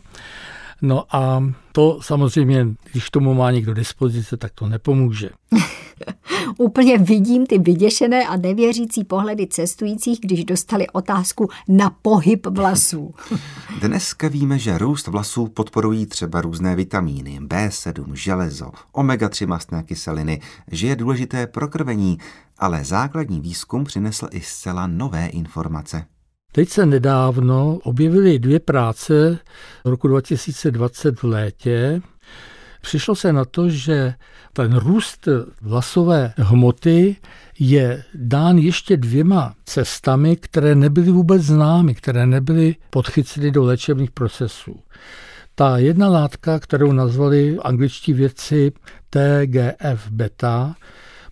[0.82, 5.30] No a to samozřejmě, když tomu má někdo dispozice, tak to nepomůže.
[6.58, 13.14] Úplně vidím ty vyděšené a nevěřící pohledy cestujících, když dostali otázku na pohyb vlasů.
[13.80, 20.40] Dneska víme, že růst vlasů podporují třeba různé vitamíny, B7, železo, omega-3 mastné kyseliny,
[20.70, 22.18] že je důležité pro krvení,
[22.58, 26.04] ale základní výzkum přinesl i zcela nové informace.
[26.54, 29.38] Teď se nedávno objevily dvě práce
[29.84, 32.02] roku 2020 v létě.
[32.80, 34.14] Přišlo se na to, že
[34.52, 35.28] ten růst
[35.60, 37.16] vlasové hmoty
[37.58, 44.80] je dán ještě dvěma cestami, které nebyly vůbec známy, které nebyly podchyceny do léčebných procesů.
[45.54, 48.72] Ta jedna látka, kterou nazvali angličtí vědci
[49.10, 50.74] TGF-beta,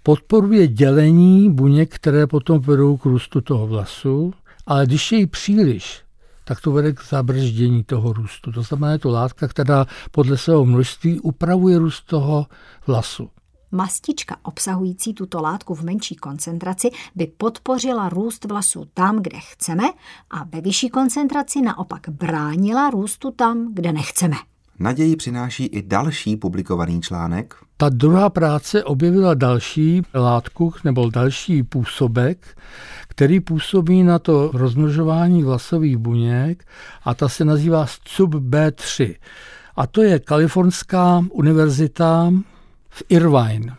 [0.02, 4.34] podporuje dělení buněk, které potom vedou k růstu toho vlasu
[4.70, 6.02] ale když je jí příliš,
[6.44, 8.52] tak to vede k zabrždění toho růstu.
[8.52, 12.46] To znamená, je to látka, která podle svého množství upravuje růst toho
[12.86, 13.30] vlasu.
[13.72, 19.84] Mastička obsahující tuto látku v menší koncentraci by podpořila růst vlasů tam, kde chceme
[20.30, 24.36] a ve vyšší koncentraci naopak bránila růstu tam, kde nechceme.
[24.80, 27.54] Naději přináší i další publikovaný článek.
[27.76, 32.58] Ta druhá práce objevila další látku nebo další působek,
[33.08, 36.64] který působí na to rozmnožování vlasových buněk
[37.04, 39.14] a ta se nazývá SCUB B3.
[39.76, 42.32] A to je Kalifornská univerzita
[42.88, 43.76] v Irvine.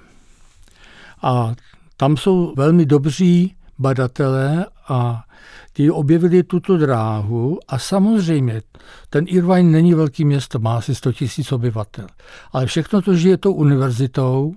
[1.21, 1.53] A
[1.97, 5.23] tam jsou velmi dobří badatelé a
[5.73, 8.61] ti objevili tuto dráhu a samozřejmě
[9.09, 12.07] ten Irvine není velký město, má asi 100 000 obyvatel,
[12.51, 14.53] ale všechno to žije tou univerzitou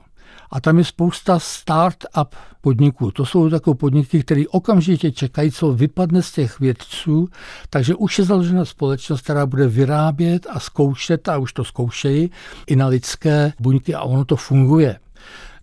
[0.51, 3.11] a tam je spousta start-up podniků.
[3.11, 7.29] To jsou takové podniky, které okamžitě čekají, co vypadne z těch vědců,
[7.71, 12.31] takže už je založena společnost, která bude vyrábět a zkoušet, a už to zkoušejí,
[12.67, 14.99] i na lidské buňky a ono to funguje.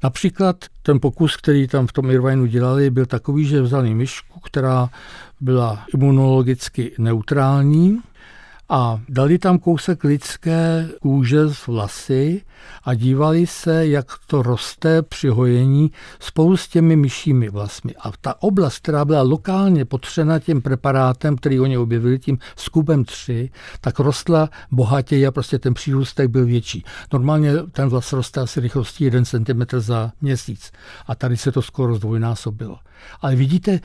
[0.03, 4.89] Například ten pokus, který tam v tom Irvineu dělali, byl takový, že vzali myšku, která
[5.41, 7.99] byla imunologicky neutrální,
[8.73, 12.41] a dali tam kousek lidské kůže z vlasy
[12.83, 17.95] a dívali se, jak to roste při hojení spolu s těmi myšími vlasmi.
[17.95, 23.49] A ta oblast, která byla lokálně potřena tím preparátem, který oni objevili, tím skupem 3,
[23.81, 26.83] tak rostla bohatěji a prostě ten přírůstek byl větší.
[27.13, 30.71] Normálně ten vlas roste asi rychlostí 1 cm za měsíc
[31.07, 32.79] a tady se to skoro zdvojnásobilo.
[33.21, 33.79] Ale vidíte,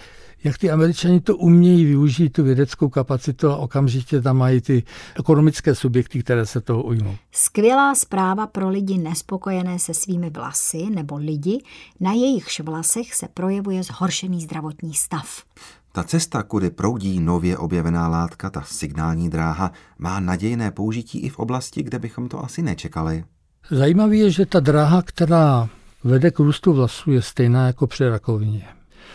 [0.44, 4.82] jak ty američani to umějí využít, tu vědeckou kapacitu a okamžitě tam mají ty
[5.18, 7.16] ekonomické subjekty, které se toho ujmou.
[7.32, 11.62] Skvělá zpráva pro lidi nespokojené se svými vlasy nebo lidi,
[12.00, 15.44] na jejichž vlasech se projevuje zhoršený zdravotní stav.
[15.92, 21.38] Ta cesta, kudy proudí nově objevená látka, ta signální dráha, má nadějné použití i v
[21.38, 23.24] oblasti, kde bychom to asi nečekali.
[23.70, 25.68] Zajímavé je, že ta dráha, která
[26.04, 28.64] vede k růstu vlasů, je stejná jako při rakovině.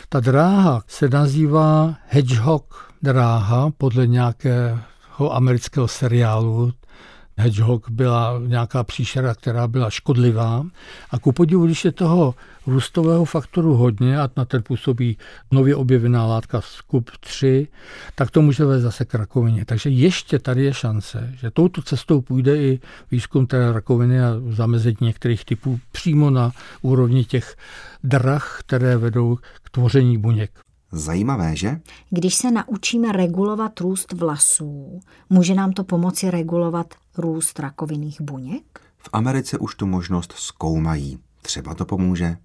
[0.10, 6.74] Ta dráha se nazývá Hedgehog dráha podle nějakého amerického seriálu.
[7.38, 10.66] Hedgehog byla nějaká příšera, která byla škodlivá.
[11.12, 12.36] A ku podivu, když je toho
[12.68, 15.18] růstového faktoru hodně a na ten působí
[15.52, 17.68] nově objevená látka skup 3,
[18.16, 19.66] tak to může vést zase k rakovině.
[19.66, 22.80] Takže ještě tady je šance, že touto cestou půjde i
[23.12, 27.56] výzkum té rakoviny a zamezení některých typů přímo na úrovni těch
[28.04, 30.52] drah, které vedou k tvoření buněk.
[30.92, 31.82] Zajímavé, že?
[32.10, 35.00] Když se naučíme regulovat růst vlasů,
[35.30, 38.82] může nám to pomoci regulovat růst rakovinných buněk?
[38.98, 41.20] V Americe už tu možnost zkoumají.
[41.42, 42.38] Třeba to pomůže.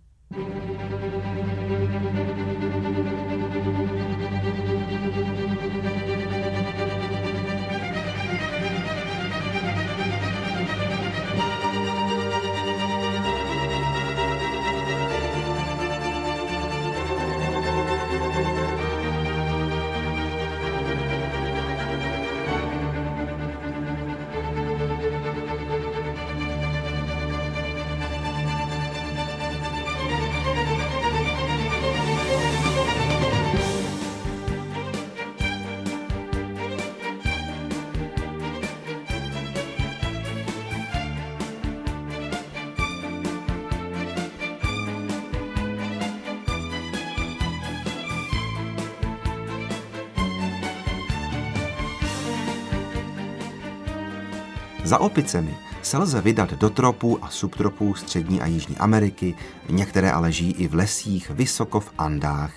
[54.87, 59.35] Za opicemi se lze vydat do tropů a subtropů střední a jižní Ameriky,
[59.69, 62.53] některé ale žijí i v lesích vysoko v Andách.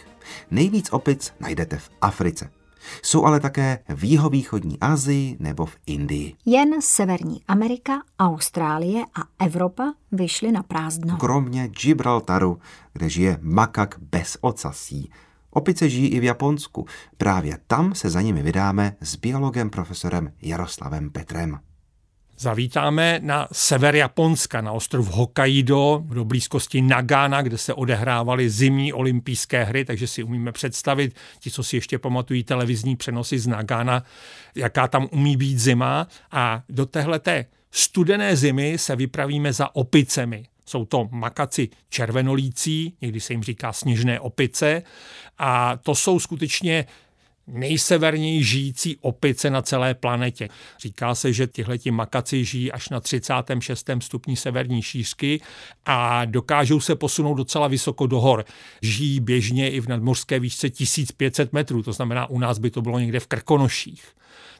[0.51, 2.49] Nejvíc opic najdete v Africe.
[3.03, 6.33] Jsou ale také v jihovýchodní Asii nebo v Indii.
[6.45, 11.17] Jen Severní Amerika, Austrálie a Evropa vyšly na prázdno.
[11.17, 12.59] Kromě Gibraltaru,
[12.93, 15.11] kde žije makak bez ocasí.
[15.49, 16.85] Opice žijí i v Japonsku.
[17.17, 21.59] Právě tam se za nimi vydáme s biologem profesorem Jaroslavem Petrem.
[22.41, 29.63] Zavítáme na sever Japonska, na ostrov Hokkaido, do blízkosti Nagana, kde se odehrávaly zimní olympijské
[29.63, 34.03] hry, takže si umíme představit, ti, co si ještě pamatují televizní přenosy z Nagana,
[34.55, 36.07] jaká tam umí být zima.
[36.31, 40.45] A do téhleté studené zimy se vypravíme za opicemi.
[40.65, 44.83] Jsou to makaci červenolící, někdy se jim říká sněžné opice
[45.37, 46.85] a to jsou skutečně
[47.53, 50.49] nejseverněji žijící opice na celé planetě.
[50.79, 53.89] Říká se, že tihleti makaci žijí až na 36.
[53.99, 55.41] stupni severní šířky
[55.85, 58.45] a dokážou se posunout docela vysoko do hor.
[58.81, 62.99] Žijí běžně i v nadmořské výšce 1500 metrů, to znamená u nás by to bylo
[62.99, 64.03] někde v Krkonoších.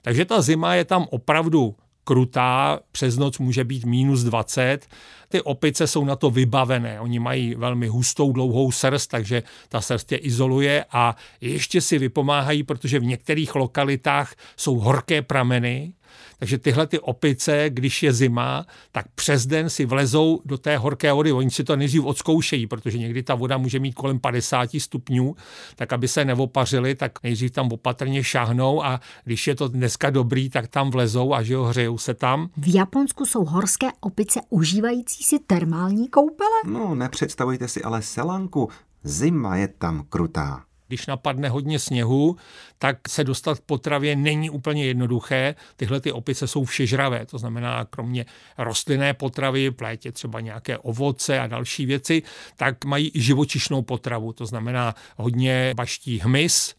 [0.02, 1.76] Takže ta zima je tam opravdu
[2.10, 4.88] krutá, přes noc může být minus 20.
[5.30, 10.12] Ty opice jsou na to vybavené, oni mají velmi hustou, dlouhou srst, takže ta srst
[10.12, 15.94] je izoluje a ještě si vypomáhají, protože v některých lokalitách jsou horké prameny,
[16.40, 21.14] takže tyhle ty opice, když je zima, tak přes den si vlezou do té horké
[21.14, 21.32] vody.
[21.32, 25.36] Oni si to nejdřív odzkoušejí, protože někdy ta voda může mít kolem 50 stupňů,
[25.76, 30.50] tak aby se neopařili, tak nejdřív tam opatrně šáhnou a když je to dneska dobrý,
[30.50, 32.50] tak tam vlezou a že jo, hřejou se tam.
[32.58, 36.60] V Japonsku jsou horské opice užívající si termální koupele?
[36.66, 38.70] No, nepředstavujte si ale selanku.
[39.04, 40.64] Zima je tam krutá.
[40.90, 42.38] Když napadne hodně sněhu,
[42.78, 45.56] tak se dostat k potravě není úplně jednoduché.
[45.76, 48.26] Tyhle ty opice jsou všežravé, to znamená, kromě
[48.58, 52.24] rostlinné potravy, v létě třeba nějaké ovoce a další věci,
[52.56, 56.76] tak mají i živočišnou potravu, to znamená hodně baští hmyz,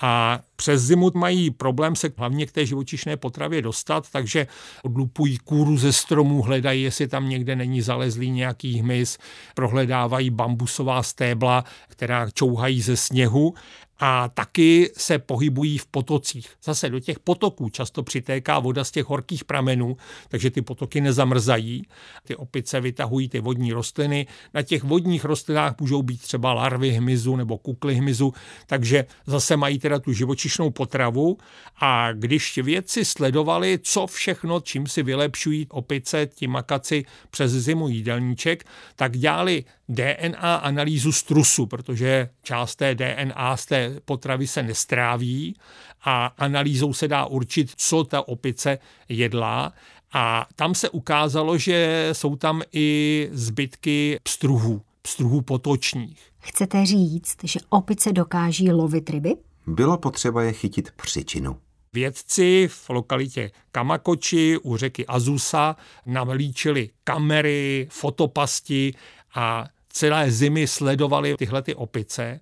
[0.00, 4.46] a přes zimu mají problém se hlavně k té živočišné potravě dostat, takže
[4.82, 9.18] odlupují kůru ze stromů, hledají, jestli tam někde není zalezlý nějaký hmyz,
[9.54, 13.54] prohledávají bambusová stébla, která čouhají ze sněhu
[14.00, 16.48] a taky se pohybují v potocích.
[16.64, 19.96] Zase do těch potoků často přitéká voda z těch horkých pramenů,
[20.28, 21.86] takže ty potoky nezamrzají.
[22.24, 24.26] Ty opice vytahují ty vodní rostliny.
[24.54, 28.34] Na těch vodních rostlinách můžou být třeba larvy hmyzu nebo kukly hmyzu,
[28.66, 31.38] takže zase mají teda tu živočišnou potravu.
[31.80, 38.64] A když vědci sledovali, co všechno, čím si vylepšují opice, ti makaci přes zimu jídelníček,
[38.96, 45.56] tak dělali DNA analýzu strusu, protože část té DNA z té potravy se nestráví
[46.04, 48.78] a analýzou se dá určit, co ta opice
[49.08, 49.72] jedla.
[50.12, 56.30] A tam se ukázalo, že jsou tam i zbytky pstruhů, pstruhů potočních.
[56.38, 59.36] Chcete říct, že opice dokáží lovit ryby?
[59.66, 61.56] Bylo potřeba je chytit příčinu.
[61.92, 65.76] Vědci v lokalitě Kamakoči u řeky Azusa
[66.06, 68.94] navlíčili kamery, fotopasti
[69.34, 72.40] a celé zimy sledovali tyhle ty opice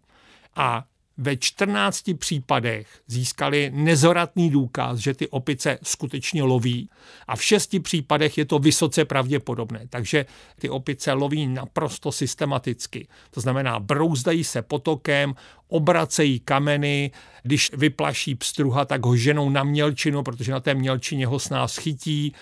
[0.56, 0.84] a
[1.18, 6.90] ve 14 případech získali nezoratný důkaz, že ty opice skutečně loví
[7.26, 9.86] a v šesti případech je to vysoce pravděpodobné.
[9.90, 10.26] Takže
[10.58, 13.08] ty opice loví naprosto systematicky.
[13.30, 15.34] To znamená, brouzdají se potokem,
[15.68, 17.10] obracejí kameny,
[17.42, 21.76] když vyplaší pstruha, tak ho ženou na mělčinu, protože na té mělčině ho s nás
[21.76, 22.34] chytí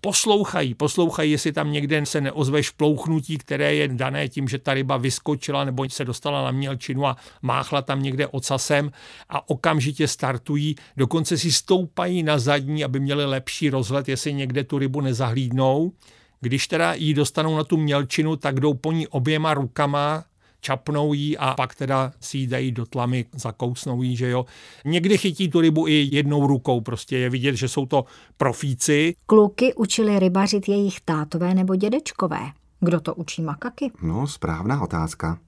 [0.00, 4.96] poslouchají, poslouchají, jestli tam někde se neozve šplouchnutí, které je dané tím, že ta ryba
[4.96, 8.90] vyskočila nebo se dostala na mělčinu a máchla tam někde ocasem
[9.28, 14.78] a okamžitě startují, dokonce si stoupají na zadní, aby měli lepší rozhled, jestli někde tu
[14.78, 15.92] rybu nezahlídnou.
[16.40, 20.24] Když teda jí dostanou na tu mělčinu, tak jdou po ní oběma rukama
[20.60, 24.46] čapnou jí a pak teda si ji dají do tlamy, zakousnou jí, že jo.
[24.84, 28.04] Někdy chytí tu rybu i jednou rukou, prostě je vidět, že jsou to
[28.36, 29.14] profíci.
[29.26, 32.40] Kluky učili rybařit jejich tátové nebo dědečkové.
[32.80, 33.90] Kdo to učí makaky?
[34.02, 35.38] No, správná otázka.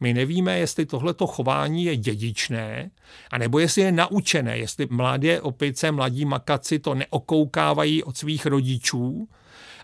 [0.00, 2.90] My nevíme, jestli tohleto chování je dědičné,
[3.30, 9.28] anebo jestli je naučené, jestli mladé opice, mladí makaci to neokoukávají od svých rodičů,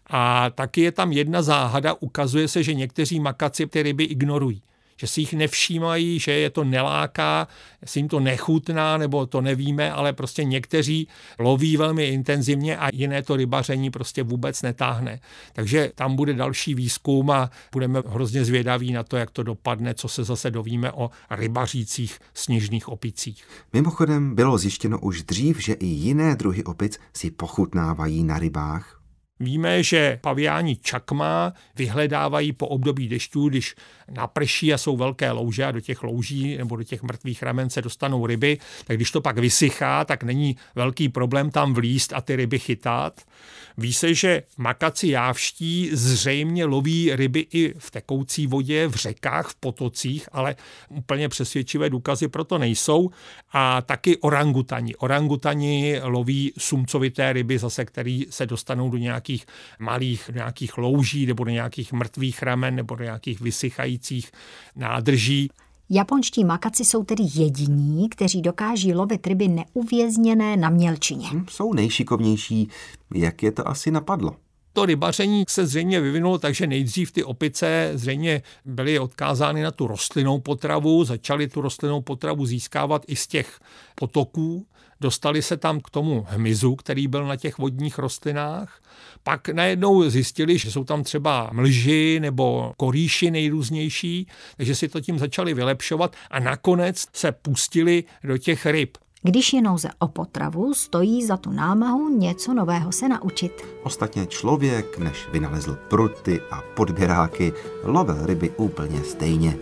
[0.07, 4.62] a taky je tam jedna záhada, ukazuje se, že někteří makaci ty ryby ignorují
[5.03, 7.48] že si jich nevšímají, že je to neláká,
[7.82, 13.22] jestli jim to nechutná, nebo to nevíme, ale prostě někteří loví velmi intenzivně a jiné
[13.22, 15.20] to rybaření prostě vůbec netáhne.
[15.53, 20.09] Takže tam bude další výzkum a budeme hrozně zvědaví na to, jak to dopadne, co
[20.09, 23.44] se zase dovíme o rybařících sněžných opicích.
[23.72, 29.01] Mimochodem bylo zjištěno už dřív, že i jiné druhy opic si pochutnávají na rybách.
[29.43, 33.74] Víme, že paviáni čakma vyhledávají po období dešťů, když
[34.11, 37.82] naprší a jsou velké louže a do těch louží nebo do těch mrtvých ramen se
[37.82, 42.36] dostanou ryby, tak když to pak vysychá, tak není velký problém tam vlíst a ty
[42.36, 43.20] ryby chytat.
[43.78, 49.55] Ví se, že makaci jávští zřejmě loví ryby i v tekoucí vodě, v řekách, v
[49.55, 50.57] potocích, ale
[50.88, 53.11] úplně přesvědčivé důkazy proto nejsou.
[53.53, 54.97] A taky orangutani.
[54.97, 59.32] Orangutani loví sumcovité ryby, zase který se dostanou do nějakých
[59.78, 64.33] malých, do nějakých louží nebo do nějakých mrtvých ramen nebo do nějakých vysychajících
[64.76, 65.51] nádrží.
[65.91, 71.28] Japonští makaci jsou tedy jediní, kteří dokáží lovit ryby neuvězněné na mělčině.
[71.33, 72.68] Hm, jsou nejšikovnější.
[73.14, 74.37] Jak je to asi napadlo?
[74.72, 79.87] To rybaření se zřejmě vyvinulo tak, že nejdřív ty opice zřejmě byly odkázány na tu
[79.87, 83.61] rostlinnou potravu, začaly tu rostlinnou potravu získávat i z těch
[83.95, 84.66] potoků,
[85.03, 88.82] dostali se tam k tomu hmyzu, který byl na těch vodních rostlinách,
[89.22, 94.26] pak najednou zjistili, že jsou tam třeba mlži nebo korýši nejrůznější,
[94.57, 98.98] takže si to tím začali vylepšovat a nakonec se pustili do těch ryb.
[99.22, 103.53] Když je nouze o potravu, stojí za tu námahu něco nového se naučit.
[103.82, 107.53] Ostatně člověk, než vynalezl pruty a podběráky,
[107.84, 109.59] lovil ryby úplně stejně.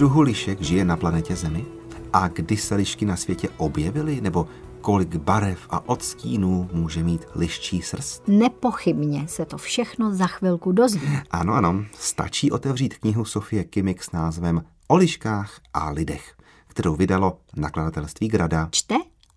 [0.00, 1.66] Druhů lišek žije na planetě Zemi?
[2.12, 4.20] A kdy se lišky na světě objevily?
[4.20, 4.48] Nebo
[4.80, 8.22] kolik barev a odstínů může mít liščí srst?
[8.28, 11.18] Nepochybně se to všechno za chvilku dozví.
[11.30, 16.34] Ano, ano, stačí otevřít knihu Sofie Kimik s názvem O liškách a lidech,
[16.66, 18.68] kterou vydalo nakladatelství Grada.
[18.70, 18.94] Čte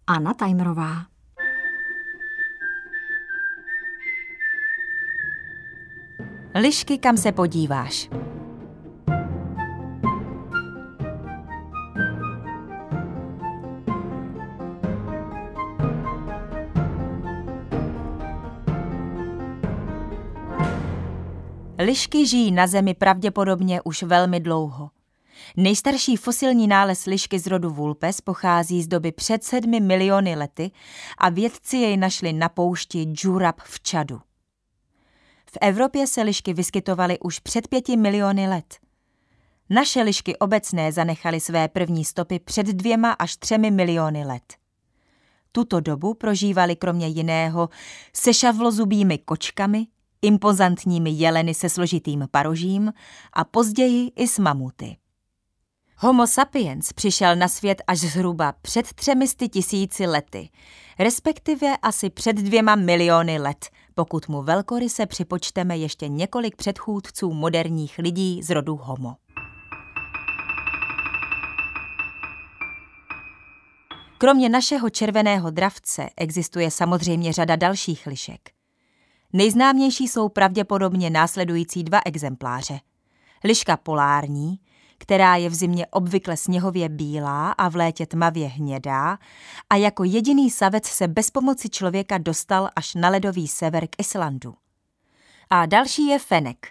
[0.07, 0.93] Anna Tajmrová.
[6.55, 8.09] Lišky, kam se podíváš?
[21.85, 24.89] Lišky žijí na Zemi pravděpodobně už velmi dlouho.
[25.57, 30.71] Nejstarší fosilní nález lišky z rodu Vulpes pochází z doby před sedmi miliony lety
[31.17, 34.21] a vědci jej našli na poušti Džurab v Čadu.
[35.51, 38.77] V Evropě se lišky vyskytovaly už před pěti miliony let.
[39.69, 44.53] Naše lišky obecné zanechaly své první stopy před dvěma až třemi miliony let.
[45.51, 47.69] Tuto dobu prožívali kromě jiného
[48.13, 49.87] se šavlozubými kočkami,
[50.23, 52.93] impozantními jeleny se složitým parožím
[53.33, 54.97] a později i s mamuty.
[55.97, 60.49] Homo sapiens přišel na svět až zhruba před třemisty tisíci lety,
[60.99, 68.43] respektive asi před dvěma miliony let, pokud mu velkoryse připočteme ještě několik předchůdců moderních lidí
[68.43, 69.15] z rodu Homo.
[74.17, 78.62] Kromě našeho červeného dravce existuje samozřejmě řada dalších lišek.
[79.33, 82.79] Nejznámější jsou pravděpodobně následující dva exempláře.
[83.43, 84.59] Liška polární,
[84.97, 89.17] která je v zimě obvykle sněhově bílá a v létě tmavě hnědá
[89.69, 94.55] a jako jediný savec se bez pomoci člověka dostal až na ledový sever k Islandu.
[95.49, 96.67] A další je fenek,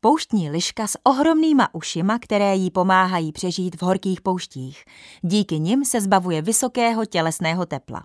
[0.00, 4.84] pouštní liška s ohromnýma ušima, které jí pomáhají přežít v horkých pouštích.
[5.22, 8.04] Díky nim se zbavuje vysokého tělesného tepla.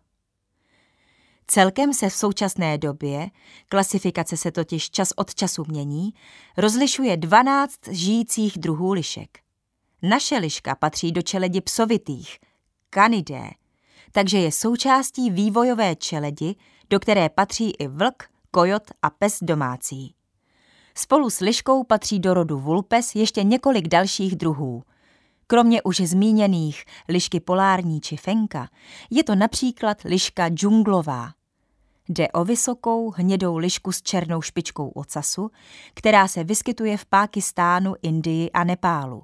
[1.51, 3.29] Celkem se v současné době,
[3.69, 6.13] klasifikace se totiž čas od času mění,
[6.57, 9.39] rozlišuje 12 žijících druhů lišek.
[10.01, 12.39] Naše liška patří do čeledi psovitých,
[12.89, 13.49] kanidé,
[14.11, 16.55] takže je součástí vývojové čeledi,
[16.89, 20.13] do které patří i vlk, kojot a pes domácí.
[20.95, 24.83] Spolu s liškou patří do rodu vulpes ještě několik dalších druhů.
[25.47, 28.69] Kromě už zmíněných lišky polární či fenka,
[29.09, 31.38] je to například liška džunglová.
[32.09, 35.51] Jde o vysokou hnědou lišku s černou špičkou ocasu,
[35.93, 39.23] která se vyskytuje v Pákistánu, Indii a Nepálu.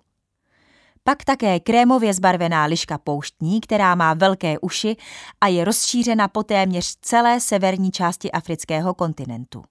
[1.03, 4.95] Pak také krémově zbarvená liška pouštní, která má velké uši
[5.41, 9.63] a je rozšířena po téměř celé severní části afrického kontinentu.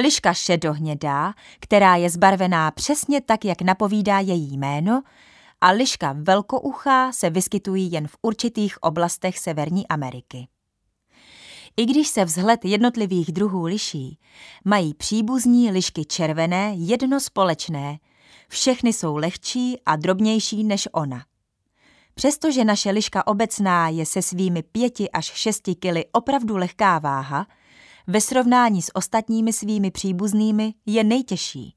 [0.00, 5.02] Liška šedohnědá, která je zbarvená přesně tak, jak napovídá její jméno,
[5.60, 10.48] a liška velkouchá se vyskytují jen v určitých oblastech Severní Ameriky.
[11.76, 14.18] I když se vzhled jednotlivých druhů liší,
[14.64, 17.98] mají příbuzní lišky červené jedno společné.
[18.48, 21.24] Všechny jsou lehčí a drobnější než ona.
[22.14, 27.46] Přestože naše liška obecná je se svými pěti až šesti kily opravdu lehká váha,
[28.06, 31.75] ve srovnání s ostatními svými příbuznými je nejtěžší.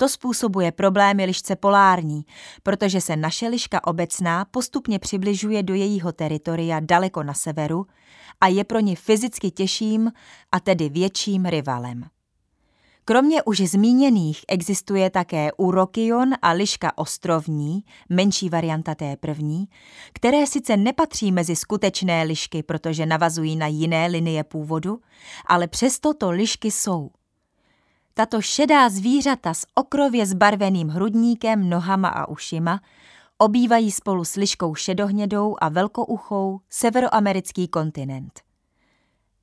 [0.00, 2.24] To způsobuje problémy lišce polární,
[2.62, 7.86] protože se naše liška obecná postupně přibližuje do jejího teritoria daleko na severu
[8.40, 10.12] a je pro ně fyzicky těžším
[10.52, 12.04] a tedy větším rivalem.
[13.04, 19.68] Kromě už zmíněných existuje také urokion a liška ostrovní, menší varianta té první,
[20.12, 25.00] které sice nepatří mezi skutečné lišky, protože navazují na jiné linie původu,
[25.46, 27.10] ale přesto to lišky jsou.
[28.18, 32.80] Tato šedá zvířata s okrově zbarveným hrudníkem, nohama a ušima
[33.38, 38.40] obývají spolu s liškou šedohnědou a velkouchou severoamerický kontinent.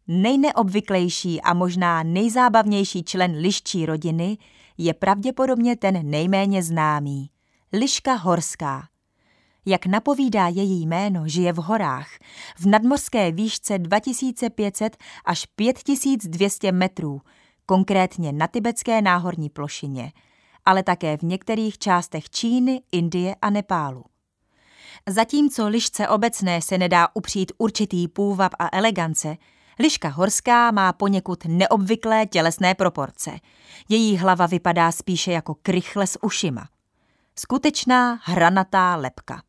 [0.07, 4.38] Nejneobvyklejší a možná nejzábavnější člen liščí rodiny
[4.78, 7.30] je pravděpodobně ten nejméně známý–
[7.73, 8.88] liška horská.
[9.65, 12.09] Jak napovídá její jméno, žije v horách,
[12.57, 17.21] v nadmořské výšce 2500 až 5200 metrů,
[17.66, 20.11] konkrétně na tibetské náhorní plošině,
[20.66, 24.03] ale také v některých částech Číny, Indie a Nepálu.
[25.09, 29.38] Zatímco lišce obecné se nedá upřít určitý půvab a elegance,
[29.80, 33.32] liška horská má poněkud neobvyklé tělesné proporce.
[33.89, 36.68] Její hlava vypadá spíše jako krychle s ušima.
[37.39, 39.41] Skutečná hranatá lepka.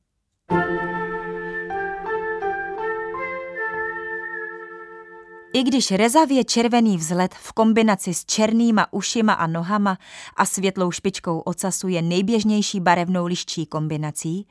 [5.57, 9.99] I když rezavě červený vzhled v kombinaci s černýma ušima a nohama
[10.37, 14.47] a světlou špičkou ocasu je nejběžnější barevnou liščí kombinací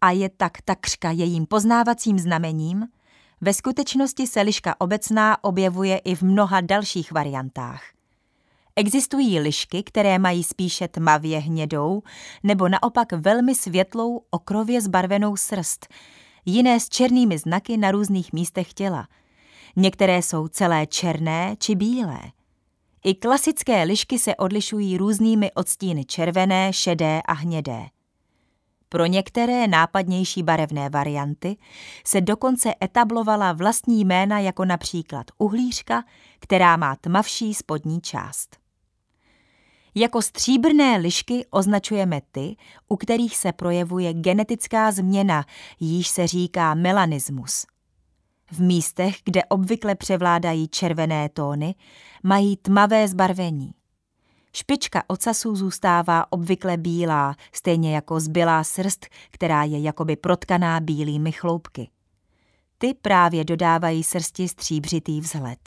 [0.00, 2.86] a je tak takřka jejím poznávacím znamením,
[3.40, 7.82] ve skutečnosti se liška obecná objevuje i v mnoha dalších variantách.
[8.76, 12.02] Existují lišky, které mají spíše tmavě hnědou
[12.42, 15.86] nebo naopak velmi světlou okrově zbarvenou srst,
[16.44, 19.08] jiné s černými znaky na různých místech těla–
[19.76, 22.20] Některé jsou celé černé či bílé.
[23.04, 27.86] I klasické lišky se odlišují různými odstíny červené, šedé a hnědé.
[28.88, 31.56] Pro některé nápadnější barevné varianty
[32.04, 36.04] se dokonce etablovala vlastní jména jako například uhlířka,
[36.38, 38.56] která má tmavší spodní část.
[39.94, 42.56] Jako stříbrné lišky označujeme ty,
[42.88, 45.44] u kterých se projevuje genetická změna,
[45.80, 47.66] jíž se říká melanismus–
[48.52, 51.74] v místech, kde obvykle převládají červené tóny,
[52.22, 53.74] mají tmavé zbarvení.
[54.52, 61.88] Špička ocasů zůstává obvykle bílá, stejně jako zbylá srst, která je jakoby protkaná bílými chloupky.
[62.78, 65.58] Ty právě dodávají srsti stříbřitý vzhled.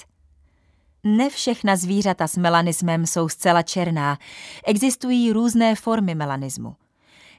[1.04, 4.18] Ne všechna zvířata s melanismem jsou zcela černá,
[4.66, 6.76] existují různé formy melanismu.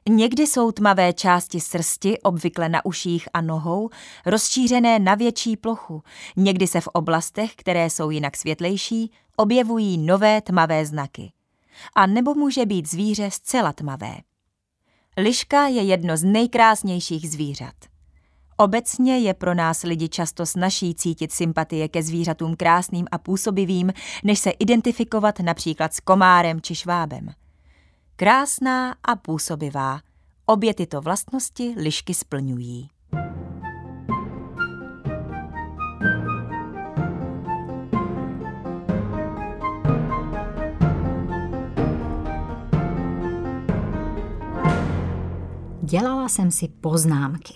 [0.08, 3.90] Někdy jsou tmavé části srsti, obvykle na uších a nohou,
[4.26, 6.02] rozšířené na větší plochu.
[6.36, 11.32] Někdy se v oblastech, které jsou jinak světlejší, objevují nové tmavé znaky.
[11.94, 14.16] A nebo může být zvíře zcela tmavé.
[15.16, 17.74] Liška je jedno z nejkrásnějších zvířat.
[18.56, 23.92] Obecně je pro nás lidi často snaží cítit sympatie ke zvířatům krásným a působivým,
[24.24, 27.34] než se identifikovat například s komárem či švábem.
[28.16, 30.00] Krásná a působivá.
[30.46, 32.88] Obě tyto vlastnosti lišky splňují.
[45.82, 47.54] Dělala jsem si poznámky.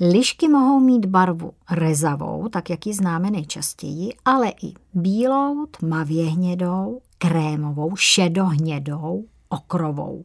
[0.00, 7.00] Lišky mohou mít barvu rezavou, tak jak ji známe nejčastěji, ale i bílou, tmavě hnědou,
[7.18, 10.22] krémovou, šedohnědou, okrovou.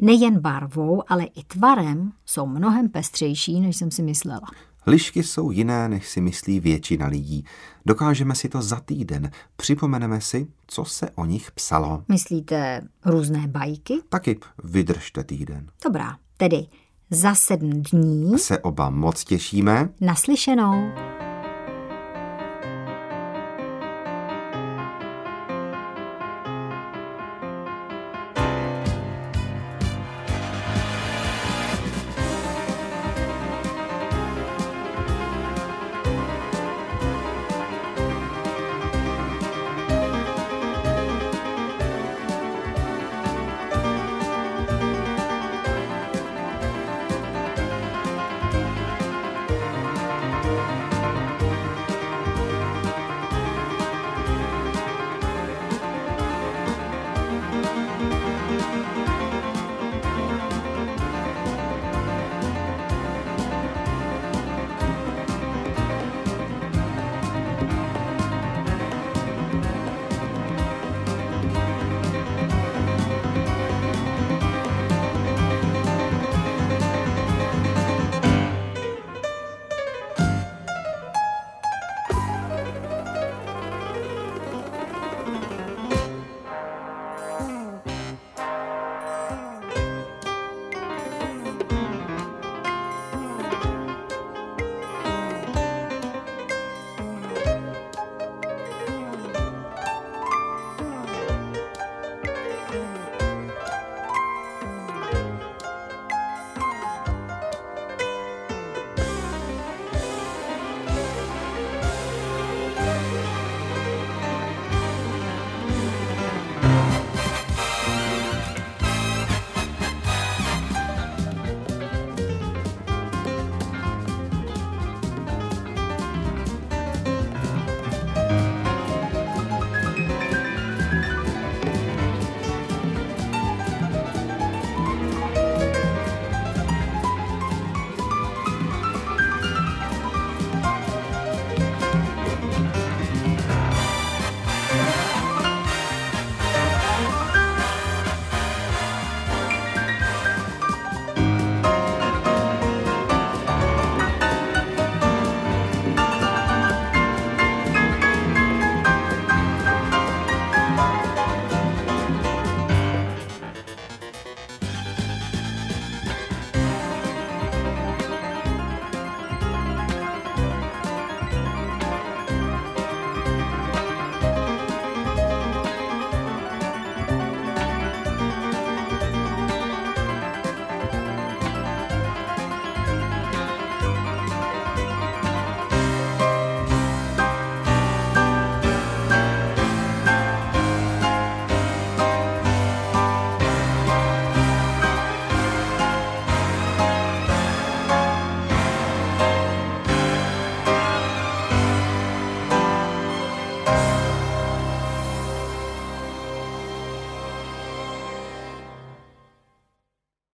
[0.00, 4.46] Nejen barvou, ale i tvarem jsou mnohem pestřejší, než jsem si myslela.
[4.86, 7.44] Lišky jsou jiné, než si myslí většina lidí.
[7.86, 9.30] Dokážeme si to za týden.
[9.56, 12.02] Připomeneme si, co se o nich psalo.
[12.08, 13.94] Myslíte různé bajky?
[14.08, 15.66] Taky vydržte týden.
[15.84, 16.66] Dobrá, tedy
[17.10, 19.88] za sedm dní se oba moc těšíme.
[20.00, 20.74] Naslyšenou.